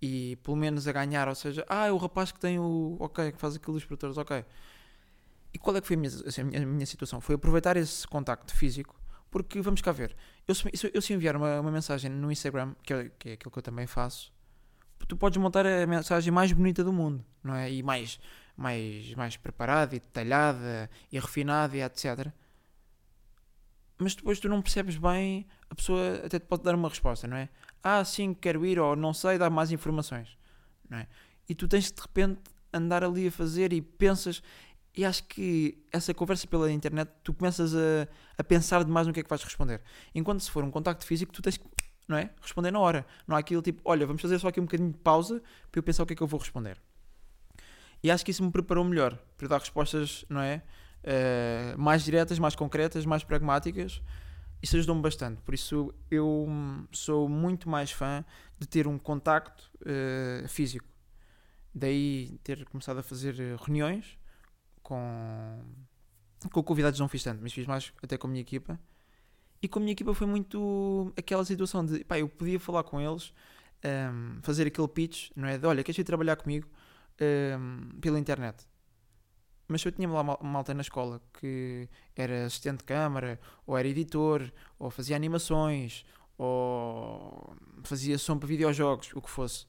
e 0.00 0.36
pelo 0.42 0.56
menos 0.56 0.88
a 0.88 0.92
ganhar, 0.92 1.28
ou 1.28 1.34
seja, 1.34 1.64
ah, 1.68 1.86
é 1.86 1.92
o 1.92 1.96
rapaz 1.96 2.32
que 2.32 2.40
tem 2.40 2.58
o, 2.58 2.96
ok, 2.98 3.32
que 3.32 3.38
faz 3.38 3.56
aquilo 3.56 3.74
dos 3.74 3.84
produtores, 3.84 4.16
ok. 4.16 4.44
E 5.52 5.58
qual 5.58 5.76
é 5.76 5.80
que 5.80 5.86
foi 5.86 5.96
a 5.96 5.98
minha, 5.98 6.12
a 6.12 6.44
minha, 6.44 6.62
a 6.62 6.66
minha 6.66 6.86
situação? 6.86 7.20
Foi 7.20 7.34
aproveitar 7.34 7.76
esse 7.76 8.06
contacto 8.06 8.54
físico 8.54 9.00
porque 9.30 9.60
vamos 9.60 9.80
cá 9.80 9.92
ver, 9.92 10.16
eu 10.46 10.54
se, 10.54 10.68
eu 10.92 11.00
se 11.00 11.12
enviar 11.12 11.36
uma, 11.36 11.60
uma 11.60 11.70
mensagem 11.70 12.10
no 12.10 12.32
Instagram, 12.32 12.74
que 12.82 12.92
é, 12.92 13.10
que 13.16 13.28
é 13.30 13.32
aquilo 13.34 13.50
que 13.50 13.58
eu 13.58 13.62
também 13.62 13.86
faço, 13.86 14.32
tu 15.06 15.16
podes 15.16 15.38
montar 15.38 15.64
a 15.66 15.86
mensagem 15.86 16.32
mais 16.32 16.52
bonita 16.52 16.82
do 16.82 16.92
mundo, 16.92 17.24
não 17.42 17.54
é? 17.54 17.70
E 17.70 17.82
mais, 17.82 18.18
mais, 18.60 19.14
mais 19.14 19.38
preparada 19.38 19.96
e 19.96 20.00
detalhada 20.00 20.90
e 21.10 21.18
refinada 21.18 21.74
e 21.74 21.80
etc. 21.80 22.30
Mas 23.96 24.14
depois 24.14 24.38
tu 24.38 24.50
não 24.50 24.60
percebes 24.60 24.98
bem, 24.98 25.46
a 25.70 25.74
pessoa 25.74 26.16
até 26.26 26.38
te 26.38 26.44
pode 26.44 26.62
dar 26.62 26.74
uma 26.74 26.90
resposta, 26.90 27.26
não 27.26 27.38
é? 27.38 27.48
Ah, 27.82 28.04
sim, 28.04 28.34
quero 28.34 28.66
ir, 28.66 28.78
ou 28.78 28.94
não 28.94 29.14
sei, 29.14 29.38
dá 29.38 29.48
mais 29.48 29.72
informações, 29.72 30.36
não 30.90 30.98
é? 30.98 31.06
E 31.48 31.54
tu 31.54 31.66
tens 31.66 31.90
de 31.90 32.00
repente 32.00 32.40
andar 32.70 33.02
ali 33.02 33.28
a 33.28 33.32
fazer 33.32 33.72
e 33.72 33.80
pensas, 33.80 34.42
e 34.94 35.06
acho 35.06 35.24
que 35.24 35.82
essa 35.90 36.12
conversa 36.12 36.46
pela 36.46 36.70
internet, 36.70 37.10
tu 37.24 37.32
começas 37.32 37.74
a, 37.74 38.06
a 38.36 38.44
pensar 38.44 38.84
demais 38.84 39.06
no 39.06 39.12
que 39.12 39.20
é 39.20 39.22
que 39.22 39.30
vais 39.30 39.42
responder. 39.42 39.80
Enquanto 40.14 40.42
se 40.42 40.50
for 40.50 40.62
um 40.64 40.70
contacto 40.70 41.06
físico, 41.06 41.32
tu 41.32 41.40
tens 41.40 41.56
que, 41.56 41.64
não 42.06 42.18
é? 42.18 42.30
Responder 42.42 42.70
na 42.70 42.78
hora. 42.78 43.06
Não 43.26 43.36
há 43.36 43.38
aquilo 43.38 43.62
tipo, 43.62 43.80
olha, 43.86 44.06
vamos 44.06 44.20
fazer 44.20 44.38
só 44.38 44.48
aqui 44.48 44.60
um 44.60 44.64
bocadinho 44.64 44.92
de 44.92 44.98
pausa 44.98 45.42
para 45.72 45.78
eu 45.78 45.82
pensar 45.82 46.02
o 46.02 46.06
que 46.06 46.12
é 46.12 46.16
que 46.16 46.22
eu 46.22 46.26
vou 46.26 46.38
responder. 46.38 46.78
E 48.02 48.10
acho 48.10 48.24
que 48.24 48.30
isso 48.30 48.42
me 48.42 48.50
preparou 48.50 48.84
melhor 48.84 49.18
para 49.36 49.48
dar 49.48 49.58
respostas, 49.58 50.24
não 50.28 50.40
é? 50.40 50.62
Uh, 51.02 51.78
mais 51.78 52.04
diretas, 52.04 52.38
mais 52.38 52.54
concretas, 52.54 53.04
mais 53.04 53.22
pragmáticas. 53.24 54.02
Isso 54.62 54.76
ajudou-me 54.76 55.02
bastante. 55.02 55.40
Por 55.42 55.54
isso 55.54 55.94
eu 56.10 56.46
sou 56.92 57.28
muito 57.28 57.68
mais 57.68 57.90
fã 57.90 58.24
de 58.58 58.66
ter 58.66 58.86
um 58.86 58.98
contacto 58.98 59.70
uh, 59.82 60.48
físico. 60.48 60.86
Daí 61.74 62.38
ter 62.42 62.64
começado 62.66 62.98
a 62.98 63.02
fazer 63.02 63.34
reuniões 63.56 64.18
com, 64.82 65.62
com 66.50 66.62
convidados 66.62 66.98
não 66.98 67.08
fiz 67.08 67.22
tanto, 67.22 67.40
mas 67.42 67.52
fiz 67.52 67.66
mais 67.66 67.92
até 68.02 68.18
com 68.18 68.26
a 68.26 68.30
minha 68.30 68.40
equipa. 68.40 68.78
E 69.62 69.68
com 69.68 69.78
a 69.78 69.82
minha 69.82 69.92
equipa 69.92 70.14
foi 70.14 70.26
muito 70.26 71.12
aquela 71.16 71.44
situação 71.44 71.84
de, 71.84 72.02
pá, 72.04 72.18
eu 72.18 72.28
podia 72.28 72.58
falar 72.58 72.82
com 72.82 73.00
eles, 73.00 73.32
um, 73.84 74.40
fazer 74.42 74.66
aquele 74.66 74.88
pitch, 74.88 75.30
não 75.36 75.46
é? 75.46 75.58
De, 75.58 75.66
olha, 75.66 75.84
queres 75.84 75.98
ir 75.98 76.04
trabalhar 76.04 76.36
comigo 76.36 76.66
um, 77.20 78.00
pela 78.00 78.18
internet? 78.18 78.66
Mas 79.68 79.82
se 79.82 79.88
eu 79.88 79.92
tinha 79.92 80.08
lá 80.08 80.20
uma 80.20 80.38
malta 80.42 80.74
na 80.74 80.80
escola 80.80 81.22
que 81.32 81.88
era 82.16 82.46
assistente 82.46 82.78
de 82.78 82.84
câmara, 82.84 83.38
ou 83.64 83.78
era 83.78 83.86
editor, 83.86 84.50
ou 84.78 84.90
fazia 84.90 85.14
animações, 85.14 86.04
ou 86.36 87.54
fazia 87.84 88.18
som 88.18 88.36
para 88.36 88.48
videojogos, 88.48 89.12
o 89.14 89.22
que 89.22 89.30
fosse. 89.30 89.66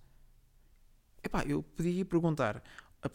Epá, 1.23 1.43
eu 1.45 1.61
podia 1.61 2.03
perguntar 2.03 2.63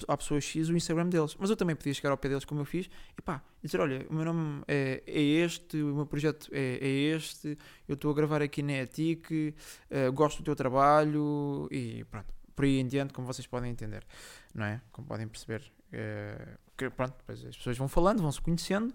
à 0.08 0.16
pessoa 0.16 0.40
X 0.40 0.68
o 0.68 0.76
Instagram 0.76 1.08
deles. 1.08 1.36
Mas 1.38 1.50
eu 1.50 1.56
também 1.56 1.76
podia 1.76 1.94
chegar 1.94 2.10
ao 2.10 2.16
pé 2.16 2.28
deles 2.28 2.44
como 2.44 2.60
eu 2.60 2.64
fiz 2.64 2.88
e 3.16 3.22
pá, 3.22 3.42
dizer: 3.62 3.80
Olha, 3.80 4.06
o 4.10 4.14
meu 4.14 4.24
nome 4.24 4.62
é, 4.66 5.02
é 5.06 5.20
este, 5.20 5.80
o 5.82 5.94
meu 5.94 6.06
projeto 6.06 6.48
é, 6.52 6.78
é 6.80 6.88
este, 6.88 7.56
eu 7.88 7.94
estou 7.94 8.10
a 8.10 8.14
gravar 8.14 8.42
aqui 8.42 8.62
na 8.62 8.74
ETIC, 8.74 9.54
uh, 9.90 10.12
gosto 10.12 10.38
do 10.38 10.44
teu 10.44 10.56
trabalho 10.56 11.68
e 11.70 12.04
pronto, 12.04 12.34
por 12.56 12.64
aí 12.64 12.80
em 12.80 12.88
diante, 12.88 13.12
como 13.12 13.26
vocês 13.26 13.46
podem 13.46 13.70
entender, 13.70 14.04
não 14.52 14.64
é? 14.64 14.80
Como 14.90 15.06
podem 15.06 15.28
perceber. 15.28 15.62
Uh, 15.92 16.58
que, 16.76 16.90
pronto, 16.90 17.14
as 17.28 17.40
pessoas 17.40 17.78
vão 17.78 17.86
falando, 17.86 18.20
vão 18.20 18.32
se 18.32 18.40
conhecendo, 18.40 18.92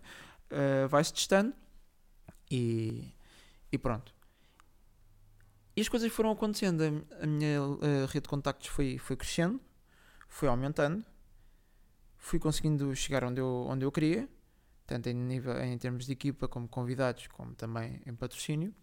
uh, 0.51 0.87
vai-se 0.89 1.13
testando 1.13 1.53
e, 2.49 3.13
e 3.71 3.77
pronto. 3.77 4.13
E 5.75 5.81
as 5.81 5.87
coisas 5.87 6.11
foram 6.11 6.31
acontecendo, 6.31 6.83
a, 6.83 7.23
a 7.23 7.27
minha 7.27 7.59
rede 8.07 8.23
de 8.23 8.29
contactos 8.29 8.67
foi, 8.67 8.97
foi 8.97 9.15
crescendo 9.15 9.61
fui 10.31 10.47
aumentando, 10.47 11.05
fui 12.17 12.39
conseguindo 12.39 12.95
chegar 12.95 13.23
onde 13.23 13.41
eu, 13.41 13.65
onde 13.67 13.85
eu 13.85 13.91
queria, 13.91 14.27
tanto 14.87 15.09
em, 15.09 15.13
nível, 15.13 15.61
em 15.61 15.77
termos 15.77 16.05
de 16.05 16.13
equipa, 16.13 16.47
como 16.47 16.67
convidados, 16.67 17.27
como 17.27 17.53
também 17.53 18.01
em 18.05 18.15
patrocínio, 18.15 18.73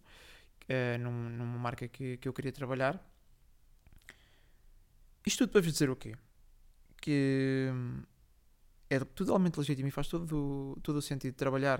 uh, 0.65 0.97
num, 0.99 1.29
numa 1.29 1.57
marca 1.57 1.87
que, 1.87 2.17
que 2.17 2.27
eu 2.27 2.33
queria 2.33 2.51
trabalhar. 2.51 3.03
Isto 5.25 5.39
tudo 5.39 5.51
para 5.51 5.61
vos 5.61 5.71
dizer 5.71 5.89
o 5.89 5.95
quê? 5.95 6.15
Que 7.01 7.69
hum, 7.71 8.03
é 8.89 8.99
totalmente 8.99 9.57
legítimo 9.57 9.87
e 9.87 9.91
faz 9.91 10.07
todo, 10.07 10.77
todo 10.81 10.97
o 10.97 11.01
sentido 11.01 11.33
trabalhar 11.35 11.79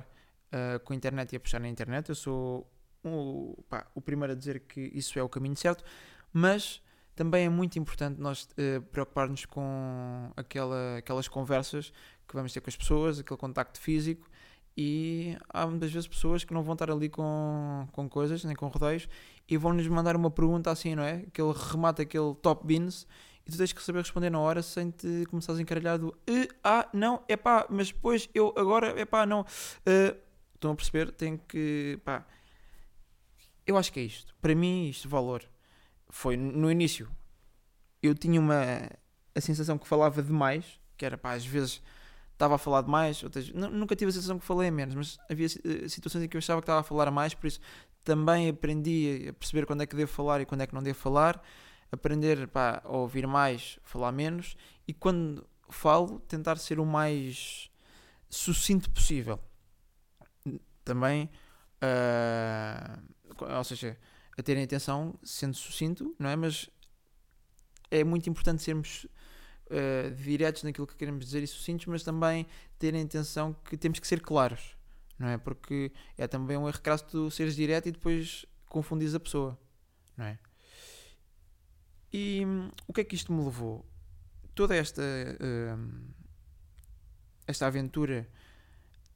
uh, 0.54 0.80
com 0.82 0.94
a 0.94 0.96
internet 0.96 1.34
e 1.34 1.36
apostar 1.38 1.62
na 1.62 1.68
internet. 1.68 2.10
Eu 2.10 2.16
sou 2.16 2.72
o, 3.04 3.64
pá, 3.70 3.88
o 3.96 4.02
primeiro 4.02 4.34
a 4.34 4.36
dizer 4.36 4.62
que 4.62 4.82
isso 4.94 5.18
é 5.18 5.24
o 5.24 5.30
caminho 5.30 5.56
certo, 5.56 5.84
mas 6.32 6.82
também 7.16 7.46
é 7.46 7.50
muito 7.50 7.78
importante 7.78 8.20
nós 8.20 8.44
uh, 8.44 9.48
com 9.48 10.32
aquela, 10.38 10.98
aquelas 10.98 11.28
conversas 11.28 11.92
que 12.28 12.36
vamos 12.36 12.54
ter 12.54 12.62
com 12.62 12.70
as 12.70 12.78
pessoas, 12.78 13.20
aquele 13.20 13.38
contacto 13.38 13.80
físico. 13.80 14.30
E 14.78 15.36
há 15.50 15.68
muitas 15.68 15.92
vezes 15.92 16.08
pessoas 16.08 16.46
que 16.46 16.54
não 16.54 16.64
vão 16.64 16.74
estar 16.74 16.90
ali 16.90 17.10
com, 17.10 17.86
com 17.92 18.08
coisas, 18.08 18.46
nem 18.46 18.56
com 18.56 18.68
rodeios, 18.68 19.10
e 19.50 19.58
vão-nos 19.58 19.86
mandar 19.88 20.16
uma 20.16 20.32
pergunta 20.32 20.72
assim, 20.72 20.96
não 20.96 21.04
é? 21.04 21.26
Aquele 21.28 21.52
remata, 21.52 22.04
aquele 22.04 22.34
top 22.36 22.66
beans, 22.66 23.06
e 23.50 23.52
tu 23.52 23.58
tens 23.58 23.74
que 23.74 23.82
saber 23.82 24.00
responder 24.00 24.30
na 24.30 24.40
hora 24.40 24.62
sem 24.62 24.92
te 24.92 25.26
começares 25.28 25.58
a 25.58 25.62
encaralhar 25.62 25.98
do 25.98 26.16
e, 26.28 26.48
ah, 26.64 26.88
não, 26.94 27.24
é 27.28 27.36
pá, 27.36 27.66
mas 27.68 27.88
depois 27.88 28.30
eu 28.34 28.54
agora, 28.56 29.00
é 29.00 29.06
pá, 29.06 29.26
não. 29.26 29.42
Uh, 29.42 30.16
estão 30.54 30.72
a 30.72 30.76
perceber? 30.76 31.12
Tem 31.12 31.38
que, 31.38 32.00
pá. 32.06 32.24
Eu 33.66 33.76
acho 33.76 33.92
que 33.92 34.00
é 34.00 34.04
isto. 34.04 34.36
Para 34.40 34.54
mim, 34.54 34.88
isto 34.88 35.10
valor 35.10 35.44
foi 36.10 36.38
no 36.38 36.72
início. 36.72 37.10
Eu 38.04 38.14
tinha 38.14 38.40
uma 38.40 38.90
a 39.36 39.42
sensação 39.42 39.78
que 39.78 39.88
falava 39.88 40.22
demais, 40.22 40.80
que 40.96 41.06
era 41.06 41.18
pá, 41.18 41.34
às 41.34 41.46
vezes 41.46 41.82
estava 42.34 42.56
a 42.56 42.58
falar 42.58 42.82
demais, 42.82 43.22
outras, 43.24 43.50
nunca 43.50 43.96
tive 43.96 44.10
a 44.10 44.14
sensação 44.14 44.40
que 44.40 44.46
falei 44.46 44.70
a 44.70 44.72
menos, 44.72 44.96
mas 44.96 45.18
havia 45.30 45.46
eh, 45.46 45.90
situações 45.90 46.24
em 46.24 46.28
que 46.28 46.38
eu 46.38 46.40
achava 46.40 46.62
que 46.62 46.64
estava 46.64 46.80
a 46.80 46.84
falar 46.84 47.10
a 47.10 47.12
mais, 47.12 47.34
por 47.34 47.48
isso 47.48 47.60
também 48.02 48.48
aprendi 48.48 49.28
a 49.30 49.34
perceber 49.34 49.66
quando 49.66 49.84
é 49.84 49.86
que 49.86 49.94
devo 49.94 50.10
falar 50.10 50.40
e 50.40 50.46
quando 50.46 50.62
é 50.62 50.68
que 50.68 50.74
não 50.74 50.82
devo 50.82 50.98
falar, 50.98 51.42
aprender 51.92 52.48
pá, 52.48 52.82
a 52.84 52.92
ouvir 52.92 53.28
mais, 53.28 53.80
falar 53.84 54.12
menos, 54.12 54.56
e 54.88 54.94
quando 54.94 55.48
falo, 55.70 56.20
tentar 56.22 56.58
ser 56.58 56.80
o 56.80 56.86
mais 56.86 57.70
sucinto 58.30 58.90
possível. 58.90 59.40
Também, 60.84 61.30
uh, 61.84 63.56
ou 63.58 63.64
seja, 63.64 63.98
a 64.38 64.42
terem 64.42 64.64
atenção, 64.64 65.18
sendo 65.24 65.56
sucinto, 65.56 66.16
não 66.18 66.30
é? 66.30 66.36
Mas 66.36 66.70
é 67.92 68.04
muito 68.04 68.30
importante 68.30 68.62
sermos 68.62 69.06
uh, 69.68 70.12
diretos 70.16 70.64
naquilo 70.64 70.88
que 70.88 70.96
queremos 70.96 71.26
dizer 71.26 71.44
e 71.44 71.48
sucintos, 71.48 71.86
mas 71.86 72.04
também 72.04 72.48
terem 72.78 73.04
atenção 73.04 73.54
que 73.66 73.78
temos 73.78 74.00
que 74.00 74.08
ser 74.08 74.22
claros, 74.22 74.76
não 75.18 75.28
é? 75.28 75.38
Porque 75.38 75.92
é 76.18 76.28
também 76.28 76.58
um 76.58 76.68
erro 76.68 76.82
crasso 76.82 77.06
tu 77.06 77.32
seres 77.32 77.56
direto 77.56 77.88
e 77.88 77.92
depois 77.92 78.46
confundires 78.68 79.14
a 79.16 79.20
pessoa, 79.20 79.60
não 80.18 80.26
é? 80.26 80.40
E 82.12 82.44
hum, 82.46 82.72
o 82.88 82.94
que 82.94 83.02
é 83.02 83.04
que 83.04 83.16
isto 83.16 83.32
me 83.32 83.44
levou? 83.44 83.86
Toda 84.56 84.76
esta, 84.76 85.02
hum, 85.42 86.08
esta 87.48 87.68
aventura 87.68 88.28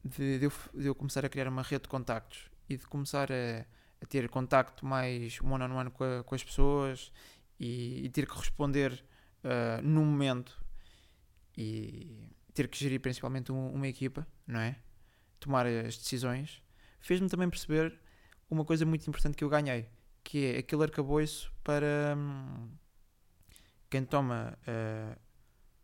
de, 0.04 0.40
de, 0.40 0.46
eu, 0.46 0.52
de, 0.74 0.86
eu, 0.88 0.96
começar 0.96 1.26
a 1.26 1.30
criar 1.30 1.48
uma 1.48 1.62
rede 1.62 1.84
de 1.84 1.90
contactos 1.90 2.50
e 2.70 2.78
de 2.78 2.86
começar 2.88 3.32
a, 3.32 3.66
a 4.02 4.06
ter 4.06 4.30
contacto 4.30 4.86
mais 4.86 5.40
one-on-one 5.42 5.74
-on 5.74 5.86
-one 5.86 5.92
com, 5.92 6.24
com, 6.24 6.36
as 6.36 6.44
pessoas 6.44 7.12
e, 7.60 8.06
e 8.06 8.10
ter 8.10 8.28
que 8.28 8.38
responder 8.38 9.04
uh, 9.44 9.82
no 9.82 10.04
momento 10.06 10.64
e 11.58 12.30
ter 12.54 12.68
que 12.68 12.78
gerir 12.78 13.00
principalmente 13.00 13.52
um, 13.52 13.74
uma 13.74 13.88
equipa, 13.88 14.28
não 14.46 14.60
é? 14.60 14.76
Tomar 15.40 15.66
as 15.66 15.98
decisões, 15.98 16.62
fez-me 17.00 17.30
também 17.30 17.50
perceber 17.50 18.00
uma 18.50 18.64
coisa 18.64 18.86
muito 18.86 19.08
importante 19.08 19.36
que 19.36 19.44
eu 19.44 19.50
ganhei, 19.50 19.90
que 20.24 20.46
é 20.46 20.58
aquele 20.60 20.84
arcabouço 20.84 21.52
para 21.64 22.16
hum, 22.18 22.70
quem 23.94 24.04
toma 24.04 24.58
uh, 24.68 25.20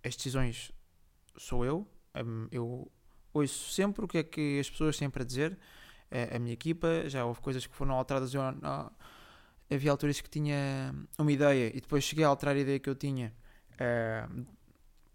as 0.04 0.16
decisões 0.16 0.72
sou 1.38 1.63
eu. 1.63 1.88
Um, 2.16 2.48
eu 2.51 2.92
ouço 3.32 3.72
sempre 3.72 4.04
o 4.04 4.08
que 4.08 4.18
é 4.18 4.24
que 4.24 4.60
as 4.60 4.68
pessoas 4.68 4.98
têm 4.98 5.12
para 5.12 5.24
dizer, 5.24 5.54
uh, 6.12 6.36
a 6.36 6.39
minha 6.39 6.54
equipa, 6.54 7.08
já 7.08 7.24
houve 7.24 7.39
coisas 7.39 7.68
que 7.68 7.75
foram 7.75 7.94
alteradas. 7.94 8.34
Eu, 8.34 8.42
não, 8.51 8.92
havia 9.70 9.92
alturas 9.92 10.20
que 10.20 10.28
tinha 10.28 10.92
uma 11.20 11.32
ideia 11.32 11.68
e 11.68 11.80
depois 11.80 12.04
cheguei 12.04 12.25
a 12.25 12.30
alterar 12.30 12.56
a 12.56 12.60
ideia 12.60 12.80
que 12.80 12.89
eu 12.89 12.96
tinha 12.96 13.32
uh, 13.75 14.46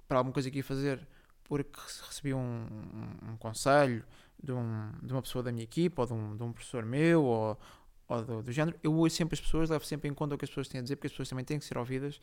para 0.07 0.19
alguma 0.19 0.33
coisa 0.33 0.49
que 0.49 0.59
ia 0.59 0.65
fazer 0.65 1.05
porque 1.43 1.81
recebi 2.07 2.33
um, 2.33 2.39
um, 2.39 3.33
um 3.33 3.37
conselho 3.39 4.05
de, 4.41 4.53
um, 4.53 4.93
de, 5.03 5.13
uma 5.13 5.21
pessoa 5.21 5.43
da 5.43 5.51
minha 5.51 5.65
equipa 5.65 6.03
ou 6.03 6.07
de 6.07 6.13
um, 6.13 6.37
de 6.37 6.43
um 6.45 6.53
professor 6.53 6.87
meu 6.87 7.25
ou, 7.25 7.59
ou 8.07 8.25
do, 8.25 8.43
do, 8.45 8.53
género. 8.53 8.79
Eu 8.85 8.95
ouço 8.95 9.17
sempre 9.17 9.35
as 9.35 9.41
pessoas, 9.41 9.69
levo 9.69 9.85
sempre 9.85 10.09
em 10.09 10.15
conta 10.15 10.37
o 10.37 10.39
que 10.39 10.45
as 10.45 10.49
pessoas 10.49 10.69
têm 10.69 10.79
a 10.79 10.83
dizer 10.83 10.95
porque 10.95 11.09
as 11.09 11.13
pessoas 11.13 11.29
também 11.29 11.45
têm 11.45 11.59
que 11.59 11.65
ser 11.65 11.77
ouvidas. 11.77 12.21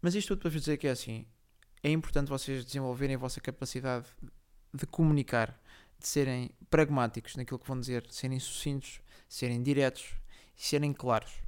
Mas 0.00 0.14
isto 0.14 0.28
tudo 0.28 0.40
para 0.40 0.50
vos 0.50 0.60
dizer 0.60 0.76
que 0.76 0.86
é 0.86 0.90
assim: 0.90 1.26
é 1.82 1.90
importante 1.90 2.28
vocês 2.28 2.64
desenvolverem 2.64 3.16
a 3.16 3.18
vossa 3.18 3.40
capacidade 3.40 4.06
de 4.72 4.86
comunicar, 4.86 5.58
de 5.98 6.06
serem 6.06 6.50
pragmáticos 6.70 7.36
naquilo 7.36 7.58
que 7.58 7.66
vão 7.66 7.78
dizer, 7.78 8.06
serem 8.10 8.38
sucintos, 8.38 9.00
serem 9.28 9.62
diretos 9.62 10.14
e 10.56 10.62
serem 10.62 10.92
claros. 10.92 11.42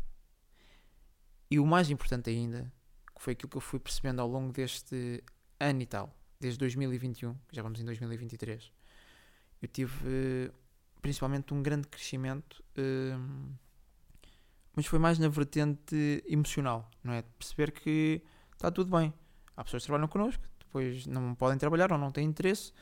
E 1.51 1.59
o 1.59 1.67
mais 1.67 1.91
importante 1.91 2.31
ainda, 2.31 2.73
que 3.15 3.23
foi 3.23 3.33
aquilo 3.33 3.51
que 3.51 3.57
eu 3.57 3.61
fui 3.61 3.81
percebendo 3.81 4.21
ao 4.21 4.29
longo 4.29 4.53
deste 4.53 5.23
ano 5.59 5.83
e 5.83 5.87
tal, 5.87 6.15
desde 6.39 6.59
2021, 6.59 7.37
já 7.53 7.63
vamos 7.63 7.81
em 7.81 7.85
2023, 7.85 8.73
eu 9.61 9.69
tive 9.69 10.51
principalmente 11.03 11.53
um 11.53 11.63
grande 11.63 11.89
crescimento, 11.89 12.63
hum, 12.79 13.53
mas 14.75 14.87
foi 14.87 14.99
mais 14.99 15.19
na 15.19 15.29
vertente 15.29 16.23
emocional, 16.27 16.91
não 17.03 17.13
é? 17.13 17.23
De 17.23 17.29
perceber 17.39 17.73
que 17.73 18.23
está 18.61 18.71
tudo 18.71 18.95
bem. 18.95 19.11
Há 19.57 19.65
pessoas 19.65 19.83
que 19.83 19.87
trabalham 19.87 20.07
connosco, 20.07 20.43
depois 20.59 21.07
não 21.07 21.35
podem 21.35 21.57
trabalhar 21.57 21.91
ou 21.91 21.97
não 21.97 22.11
têm 22.13 22.27
interesse. 22.27 22.73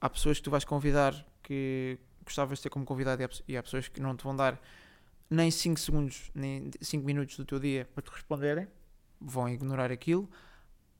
Há 0.00 0.08
pessoas 0.08 0.38
que 0.38 0.44
tu 0.44 0.50
vais 0.50 0.64
convidar 0.64 1.14
que 1.42 1.98
gostavas 2.24 2.58
de 2.58 2.62
ter 2.62 2.70
como 2.70 2.86
convidado 2.86 3.22
e 3.46 3.56
há 3.56 3.62
pessoas 3.62 3.88
que 3.88 4.00
não 4.00 4.16
te 4.16 4.24
vão 4.24 4.34
dar 4.34 4.58
nem 5.28 5.50
5 5.50 5.78
segundos, 5.78 6.30
nem 6.34 6.70
5 6.80 7.04
minutos 7.04 7.36
do 7.36 7.44
teu 7.44 7.60
dia 7.60 7.86
para 7.94 8.02
te 8.02 8.10
responderem, 8.10 8.66
vão 9.20 9.48
ignorar 9.50 9.92
aquilo. 9.92 10.30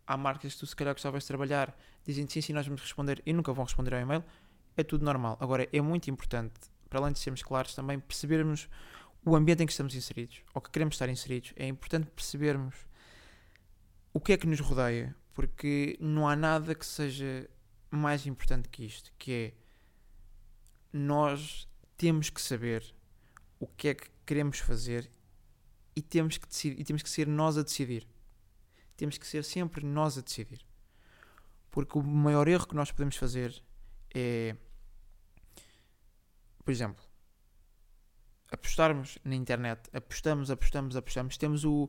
Há 0.06 0.14
marcas 0.16 0.52
que 0.52 0.60
tu 0.60 0.66
se 0.66 0.76
calhar 0.76 0.92
gostavas 0.92 1.22
de 1.22 1.28
trabalhar, 1.28 1.74
dizem 2.04 2.28
sim, 2.28 2.42
sim, 2.42 2.52
nós 2.52 2.66
vamos 2.66 2.82
responder 2.82 3.22
e 3.24 3.32
nunca 3.32 3.50
vão 3.54 3.64
responder 3.64 3.94
ao 3.94 4.00
e-mail. 4.00 4.22
É 4.76 4.82
tudo 4.82 5.06
normal. 5.06 5.38
Agora, 5.40 5.66
é 5.72 5.80
muito 5.80 6.10
importante, 6.10 6.52
para 6.90 7.00
além 7.00 7.14
de 7.14 7.18
sermos 7.18 7.42
claros, 7.42 7.74
também 7.74 7.98
percebermos 7.98 8.68
o 9.24 9.34
ambiente 9.34 9.62
em 9.62 9.66
que 9.66 9.72
estamos 9.72 9.94
inseridos, 9.94 10.42
ou 10.52 10.60
que 10.60 10.70
queremos 10.70 10.96
estar 10.96 11.08
inseridos. 11.08 11.54
É 11.56 11.66
importante 11.66 12.10
percebermos 12.10 12.91
o 14.12 14.20
que 14.20 14.32
é 14.32 14.36
que 14.36 14.46
nos 14.46 14.60
rodeia, 14.60 15.14
porque 15.32 15.96
não 16.00 16.28
há 16.28 16.36
nada 16.36 16.74
que 16.74 16.84
seja 16.84 17.48
mais 17.90 18.26
importante 18.26 18.68
que 18.68 18.84
isto, 18.84 19.12
que 19.18 19.32
é 19.32 19.54
nós 20.92 21.68
temos 21.96 22.28
que 22.28 22.40
saber 22.40 22.94
o 23.58 23.66
que 23.66 23.88
é 23.88 23.94
que 23.94 24.10
queremos 24.26 24.58
fazer 24.58 25.10
e 25.96 26.02
temos 26.02 26.36
que 26.36 26.46
decidir, 26.46 26.80
e 26.80 26.84
temos 26.84 27.02
que 27.02 27.08
ser 27.08 27.26
nós 27.26 27.56
a 27.56 27.62
decidir. 27.62 28.06
Temos 28.96 29.18
que 29.18 29.26
ser 29.26 29.44
sempre 29.44 29.84
nós 29.84 30.18
a 30.18 30.20
decidir. 30.20 30.64
Porque 31.70 31.98
o 31.98 32.02
maior 32.02 32.48
erro 32.48 32.66
que 32.66 32.74
nós 32.74 32.90
podemos 32.90 33.16
fazer 33.16 33.62
é, 34.14 34.56
por 36.64 36.70
exemplo, 36.70 37.02
apostarmos 38.50 39.18
na 39.24 39.34
internet, 39.34 39.88
apostamos, 39.92 40.50
apostamos, 40.50 40.96
apostamos, 40.96 41.36
temos 41.36 41.64
o, 41.64 41.88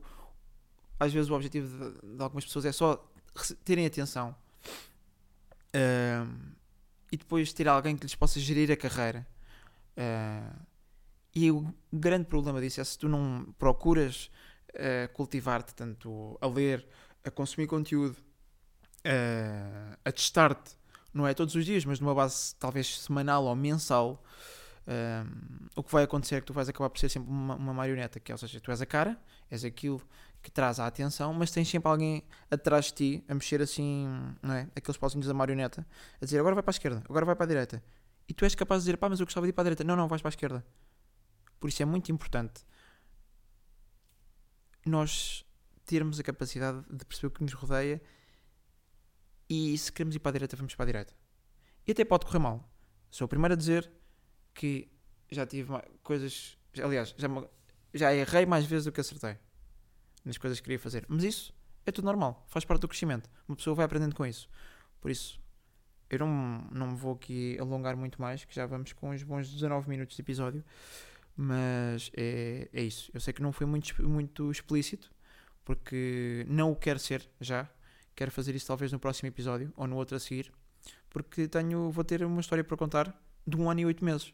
às 0.98 1.12
vezes 1.12 1.30
o 1.30 1.34
objetivo 1.34 1.68
de, 1.68 2.16
de 2.16 2.22
algumas 2.22 2.44
pessoas 2.44 2.64
é 2.64 2.72
só 2.72 3.04
terem 3.64 3.86
atenção 3.86 4.34
uh, 5.74 6.54
e 7.10 7.16
depois 7.16 7.52
ter 7.52 7.68
alguém 7.68 7.96
que 7.96 8.04
lhes 8.04 8.14
possa 8.14 8.38
gerir 8.40 8.70
a 8.70 8.76
carreira. 8.76 9.26
Uh, 9.96 10.64
e 11.34 11.50
o 11.50 11.74
grande 11.92 12.26
problema 12.26 12.60
disso 12.60 12.80
é 12.80 12.84
se 12.84 12.96
tu 12.96 13.08
não 13.08 13.52
procuras 13.58 14.30
uh, 14.70 15.12
cultivar-te 15.12 15.74
tanto 15.74 16.38
a 16.40 16.46
ler, 16.46 16.86
a 17.24 17.30
consumir 17.30 17.66
conteúdo, 17.66 18.16
a 20.02 20.12
testar-te, 20.12 20.76
não 21.12 21.26
é 21.26 21.34
todos 21.34 21.54
os 21.54 21.64
dias, 21.66 21.84
mas 21.84 22.00
numa 22.00 22.14
base 22.14 22.54
talvez 22.56 23.00
semanal 23.00 23.44
ou 23.44 23.54
mensal. 23.54 24.22
o 25.76 25.82
que 25.82 25.92
vai 25.92 26.04
acontecer 26.04 26.36
é 26.36 26.40
que 26.40 26.46
tu 26.46 26.54
vais 26.54 26.68
acabar 26.68 26.88
por 26.88 26.98
ser 26.98 27.10
sempre 27.10 27.30
uma, 27.30 27.54
uma 27.54 27.74
marioneta, 27.74 28.18
que 28.18 28.32
é, 28.32 28.34
ou 28.34 28.38
seja, 28.38 28.60
tu 28.60 28.70
és 28.70 28.80
a 28.80 28.86
cara, 28.86 29.18
és 29.50 29.62
aquilo 29.62 30.00
que 30.44 30.50
traz 30.50 30.78
a 30.78 30.86
atenção, 30.86 31.32
mas 31.32 31.50
tens 31.50 31.66
sempre 31.70 31.88
alguém 31.88 32.22
atrás 32.50 32.86
de 32.86 32.92
ti 32.92 33.24
a 33.26 33.34
mexer 33.34 33.62
assim, 33.62 34.06
não 34.42 34.52
é? 34.52 34.68
Aqueles 34.76 34.98
pauzinhos 34.98 35.26
da 35.26 35.32
marioneta, 35.32 35.86
a 36.20 36.24
dizer 36.24 36.38
agora 36.38 36.54
vai 36.54 36.62
para 36.62 36.70
a 36.70 36.76
esquerda, 36.76 37.02
agora 37.08 37.24
vai 37.24 37.34
para 37.34 37.44
a 37.44 37.48
direita. 37.48 37.82
E 38.28 38.34
tu 38.34 38.44
és 38.44 38.54
capaz 38.54 38.82
de 38.82 38.84
dizer, 38.84 38.98
pá, 38.98 39.08
mas 39.08 39.18
eu 39.20 39.24
gostava 39.24 39.46
de 39.46 39.50
ir 39.50 39.52
para 39.54 39.62
a 39.62 39.64
direita. 39.64 39.82
Não, 39.82 39.96
não, 39.96 40.06
vais 40.06 40.20
para 40.20 40.28
a 40.28 40.34
esquerda. 40.34 40.64
Por 41.58 41.68
isso 41.68 41.82
é 41.82 41.86
muito 41.86 42.12
importante 42.12 42.62
nós 44.84 45.46
termos 45.86 46.20
a 46.20 46.22
capacidade 46.22 46.84
de 46.90 47.06
perceber 47.06 47.28
o 47.28 47.30
que 47.30 47.42
nos 47.42 47.54
rodeia 47.54 48.02
e 49.48 49.76
se 49.78 49.90
queremos 49.90 50.14
ir 50.14 50.18
para 50.18 50.28
a 50.28 50.32
direita, 50.34 50.56
vamos 50.56 50.74
para 50.74 50.84
a 50.84 50.86
direita. 50.86 51.14
E 51.86 51.92
até 51.92 52.04
pode 52.04 52.26
correr 52.26 52.38
mal. 52.38 52.70
Sou 53.10 53.24
o 53.24 53.28
primeiro 53.28 53.54
a 53.54 53.56
dizer 53.56 53.90
que 54.52 54.90
já 55.30 55.46
tive 55.46 55.72
coisas. 56.02 56.58
Aliás, 56.82 57.14
já, 57.16 57.28
já 57.94 58.14
errei 58.14 58.44
mais 58.44 58.66
vezes 58.66 58.84
do 58.84 58.92
que 58.92 59.00
acertei 59.00 59.38
nas 60.24 60.38
coisas 60.38 60.58
que 60.58 60.64
queria 60.64 60.78
fazer. 60.78 61.04
Mas 61.08 61.24
isso 61.24 61.54
é 61.86 61.92
tudo 61.92 62.04
normal, 62.04 62.44
faz 62.48 62.64
parte 62.64 62.80
do 62.80 62.88
crescimento. 62.88 63.28
Uma 63.48 63.56
pessoa 63.56 63.74
vai 63.74 63.84
aprendendo 63.84 64.14
com 64.14 64.24
isso. 64.24 64.48
Por 65.00 65.10
isso, 65.10 65.40
eu 66.08 66.18
não, 66.20 66.66
não 66.70 66.86
me 66.92 66.96
vou 66.96 67.14
aqui 67.14 67.58
alongar 67.60 67.96
muito 67.96 68.20
mais, 68.20 68.44
que 68.44 68.54
já 68.54 68.66
vamos 68.66 68.92
com 68.92 69.10
uns 69.10 69.22
bons 69.22 69.50
19 69.50 69.88
minutos 69.88 70.16
de 70.16 70.22
episódio. 70.22 70.64
Mas 71.36 72.10
é, 72.16 72.68
é 72.72 72.82
isso. 72.82 73.10
Eu 73.12 73.20
sei 73.20 73.32
que 73.32 73.42
não 73.42 73.52
foi 73.52 73.66
muito, 73.66 74.08
muito 74.08 74.50
explícito, 74.50 75.10
porque 75.64 76.46
não 76.48 76.72
o 76.72 76.76
quero 76.76 76.98
ser 76.98 77.28
já. 77.40 77.68
Quero 78.14 78.30
fazer 78.30 78.54
isso 78.54 78.66
talvez 78.66 78.92
no 78.92 78.98
próximo 78.98 79.28
episódio 79.28 79.72
ou 79.76 79.86
no 79.88 79.96
outro 79.96 80.16
a 80.16 80.20
seguir, 80.20 80.52
porque 81.10 81.48
tenho, 81.48 81.90
vou 81.90 82.04
ter 82.04 82.24
uma 82.24 82.40
história 82.40 82.62
para 82.62 82.76
contar 82.76 83.12
de 83.44 83.56
um 83.56 83.68
ano 83.68 83.80
e 83.80 83.86
oito 83.86 84.04
meses 84.04 84.32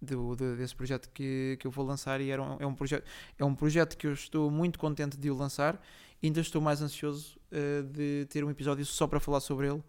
do, 0.00 0.36
de, 0.36 0.56
desse 0.56 0.74
projeto 0.74 1.10
que, 1.10 1.56
que 1.60 1.66
eu 1.66 1.70
vou 1.70 1.84
lançar 1.84 2.20
e 2.20 2.30
era 2.30 2.42
um, 2.42 2.56
é, 2.60 2.66
um 2.66 2.74
projeto, 2.74 3.04
é 3.38 3.44
um 3.44 3.54
projeto 3.54 3.96
que 3.96 4.06
eu 4.06 4.12
estou 4.12 4.50
muito 4.50 4.78
contente 4.78 5.16
de 5.16 5.30
o 5.30 5.36
lançar 5.36 5.80
ainda 6.22 6.40
estou 6.40 6.60
mais 6.60 6.82
ansioso 6.82 7.38
uh, 7.52 7.82
de 7.82 8.26
ter 8.30 8.44
um 8.44 8.50
episódio 8.50 8.84
só 8.84 9.06
para 9.06 9.20
falar 9.20 9.40
sobre 9.40 9.68
ele 9.68 9.82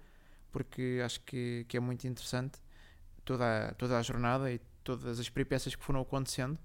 porque 0.52 1.02
acho 1.04 1.22
que, 1.22 1.66
que 1.68 1.78
é 1.78 1.80
muito 1.80 2.08
interessante 2.08 2.60
toda 3.24 3.70
a, 3.70 3.74
toda 3.74 4.00
a 4.00 4.02
jornada 4.02 4.52
e 4.52 4.60
todas 4.84 5.20
as 5.20 5.30
peripécias 5.30 5.76
que 5.76 5.84
foram 5.84 6.02
acontecendo. 6.02 6.58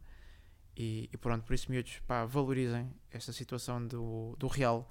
E, 0.74 1.10
e 1.12 1.16
pronto, 1.18 1.44
por 1.44 1.52
isso 1.52 1.70
miúdos, 1.70 2.00
pá, 2.06 2.24
valorizem 2.24 2.90
esta 3.10 3.32
situação 3.32 3.86
do, 3.86 4.34
do 4.38 4.46
real. 4.46 4.90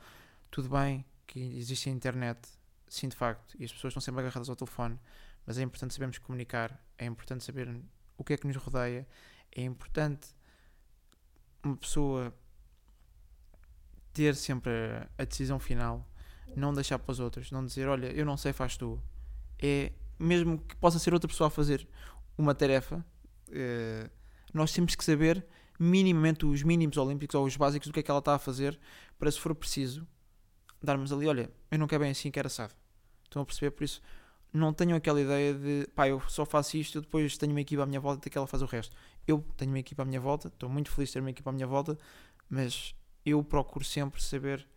Tudo 0.52 0.70
bem 0.70 1.04
que 1.26 1.40
existe 1.58 1.90
a 1.90 1.92
internet 1.92 2.48
sim 2.88 3.08
de 3.08 3.16
facto, 3.16 3.56
e 3.58 3.64
as 3.64 3.72
pessoas 3.72 3.92
estão 3.92 4.02
sempre 4.02 4.20
agarradas 4.20 4.50
ao 4.50 4.56
telefone 4.56 5.00
mas 5.46 5.58
é 5.58 5.62
importante 5.62 5.94
sabermos 5.94 6.18
comunicar 6.18 6.78
é 6.98 7.06
importante 7.06 7.42
saber 7.42 7.74
o 8.22 8.24
que 8.24 8.34
é 8.34 8.38
que 8.38 8.48
nos 8.48 8.56
rodeia. 8.56 9.08
É 9.52 9.64
importante 9.64 10.30
uma 11.64 11.76
pessoa 11.76 12.34
ter 14.14 14.36
sempre 14.36 14.72
a, 15.18 15.26
decisão 15.26 15.60
final, 15.60 16.08
não 16.56 16.74
deixar 16.74 17.00
para 17.00 17.12
os 17.12 17.20
outros, 17.20 17.52
não 17.52 17.66
dizer, 17.66 17.88
olha, 17.88 18.08
eu 18.08 18.26
não 18.26 18.38
sei, 18.38 18.54
faz 18.54 18.78
tu. 18.78 19.02
É 19.60 19.92
mesmo 20.20 20.60
que 20.60 20.76
possa 20.76 21.00
ser 21.00 21.14
outra 21.14 21.28
pessoa 21.28 21.48
a 21.48 21.52
fazer 21.52 21.88
uma 22.38 22.54
tarefa, 22.54 23.04
eh, 23.52 24.10
nós 24.54 24.72
temos 24.72 24.96
que 24.96 25.04
saber 25.04 25.46
minimamente 25.80 26.46
os 26.46 26.62
mínimos 26.62 26.98
olímpicos 26.98 27.34
ou 27.34 27.46
os 27.46 27.58
básicos 27.58 27.88
do 27.88 27.94
que 27.94 28.02
é 28.02 28.04
que 28.04 28.12
ela 28.12 28.20
está 28.20 28.36
a 28.36 28.40
fazer 28.40 28.80
para, 29.18 29.32
se 29.32 29.40
for 29.40 29.56
preciso, 29.56 30.08
darmos 30.82 31.12
ali, 31.12 31.28
olha, 31.28 31.50
eu 31.72 31.80
não 31.80 31.88
quero 31.88 32.02
bem 32.02 32.12
assim, 32.12 32.30
quero 32.30 32.48
assado. 32.48 32.74
Estão 33.24 33.42
a 33.42 33.46
perceber? 33.46 33.72
Por 33.72 33.84
isso, 33.84 34.02
não 34.54 34.74
tenham 34.74 34.98
aquela 34.98 35.22
ideia 35.22 35.54
de, 35.54 35.88
pá, 35.96 36.08
eu 36.08 36.20
só 36.28 36.46
faço 36.46 36.76
isto, 36.78 36.98
eu 36.98 37.02
depois 37.02 37.38
tenho 37.38 37.52
uma 37.52 37.62
equipa 37.62 37.84
à 37.84 37.86
minha 37.86 38.00
volta 38.00 38.28
e 38.28 38.32
que 38.32 38.38
ela 38.38 38.48
faz 38.48 38.62
o 38.62 38.66
resto. 38.66 38.96
Eu 39.28 39.46
tenho 39.56 39.72
uma 39.72 39.80
equipa 39.80 40.02
à 40.02 40.06
minha 40.06 40.20
volta, 40.20 40.50
estou 40.50 40.70
muito 40.70 40.92
feliz 40.92 41.10
de 41.10 41.14
ter 41.14 41.20
uma 41.20 41.30
equipa 41.30 41.50
à 41.50 41.54
minha 41.54 41.68
volta, 41.68 41.98
mas 42.50 42.96
eu 43.26 43.44
procuro 43.44 43.86
sempre 43.86 44.22
saber 44.22 44.68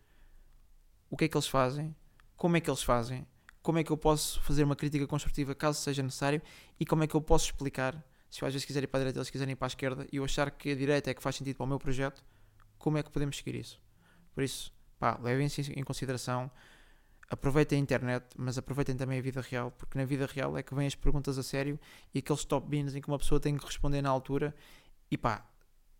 o 1.09 1.17
que 1.17 1.25
é 1.25 1.27
que 1.27 1.35
eles 1.35 1.47
fazem, 1.47 1.95
como 2.35 2.55
é 2.57 2.61
que 2.61 2.69
eles 2.69 2.83
fazem, 2.83 3.27
como 3.61 3.79
é 3.79 3.83
que 3.83 3.91
eu 3.91 3.97
posso 3.97 4.39
fazer 4.41 4.63
uma 4.63 4.75
crítica 4.75 5.07
construtiva 5.07 5.55
caso 5.55 5.81
seja 5.81 6.03
necessário 6.03 6.41
e 6.79 6.85
como 6.85 7.03
é 7.03 7.07
que 7.07 7.15
eu 7.15 7.21
posso 7.21 7.45
explicar 7.45 8.01
se 8.29 8.41
eu 8.41 8.47
às 8.47 8.53
vezes 8.53 8.65
quiser 8.65 8.83
ir 8.83 8.87
para 8.87 8.99
a 8.99 9.01
direita 9.01 9.19
eles 9.19 9.29
quiserem 9.29 9.53
ir 9.53 9.55
para 9.55 9.65
a 9.65 9.69
esquerda 9.69 10.07
e 10.11 10.17
eu 10.17 10.23
achar 10.23 10.51
que 10.51 10.71
a 10.71 10.75
direita 10.75 11.09
é 11.09 11.13
que 11.13 11.21
faz 11.23 11.35
sentido 11.35 11.55
para 11.55 11.63
o 11.63 11.67
meu 11.67 11.79
projeto, 11.79 12.23
como 12.77 12.97
é 12.97 13.03
que 13.03 13.09
podemos 13.09 13.37
seguir 13.37 13.55
isso? 13.55 13.81
Por 14.33 14.43
isso, 14.43 14.71
pá, 14.99 15.17
levem-se 15.21 15.61
em 15.71 15.83
consideração, 15.83 16.51
aproveitem 17.29 17.79
a 17.79 17.81
internet, 17.81 18.25
mas 18.37 18.57
aproveitem 18.57 18.95
também 18.95 19.19
a 19.19 19.21
vida 19.21 19.41
real, 19.41 19.71
porque 19.71 19.97
na 19.97 20.05
vida 20.05 20.25
real 20.25 20.57
é 20.57 20.63
que 20.63 20.73
vêm 20.75 20.87
as 20.87 20.95
perguntas 20.95 21.37
a 21.37 21.43
sério 21.43 21.79
e 22.13 22.19
aqueles 22.19 22.45
top 22.45 22.67
beans 22.67 22.95
em 22.95 23.01
que 23.01 23.07
uma 23.07 23.17
pessoa 23.17 23.39
tem 23.39 23.57
que 23.57 23.65
responder 23.65 24.01
na 24.01 24.09
altura 24.09 24.55
e 25.09 25.17
pá, 25.17 25.47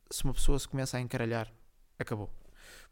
se 0.09 0.23
uma 0.23 0.33
pessoa 0.33 0.59
se 0.59 0.67
começa 0.67 0.97
a 0.97 1.01
encaralhar, 1.01 1.51
acabou. 1.97 2.29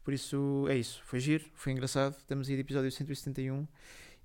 Por 0.02 0.12
isso 0.12 0.66
é 0.68 0.76
isso, 0.76 1.00
foi 1.04 1.20
giro, 1.20 1.44
foi 1.54 1.72
engraçado, 1.72 2.16
estamos 2.18 2.48
aí 2.48 2.54
de 2.54 2.60
episódio 2.60 2.90
171 2.90 3.66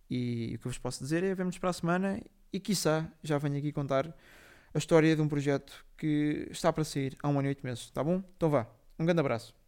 e 0.09 0.55
o 0.55 0.59
que 0.59 0.67
eu 0.67 0.71
vos 0.71 0.77
posso 0.77 1.03
dizer 1.03 1.23
é 1.23 1.35
vemos 1.35 1.57
para 1.57 1.69
a 1.69 1.73
semana 1.73 2.21
e 2.51 2.59
quiçá 2.59 3.07
já 3.23 3.37
venho 3.37 3.57
aqui 3.57 3.71
contar 3.71 4.13
a 4.73 4.77
história 4.77 5.15
de 5.15 5.21
um 5.21 5.27
projeto 5.27 5.85
que 5.97 6.47
está 6.51 6.71
para 6.73 6.83
sair 6.83 7.17
há 7.21 7.27
um 7.27 7.39
ano 7.39 7.47
e 7.47 7.49
oito 7.49 7.65
meses, 7.65 7.89
tá 7.91 8.03
bom? 8.03 8.23
Então 8.35 8.49
vá, 8.49 8.67
um 8.97 9.05
grande 9.05 9.19
abraço. 9.19 9.58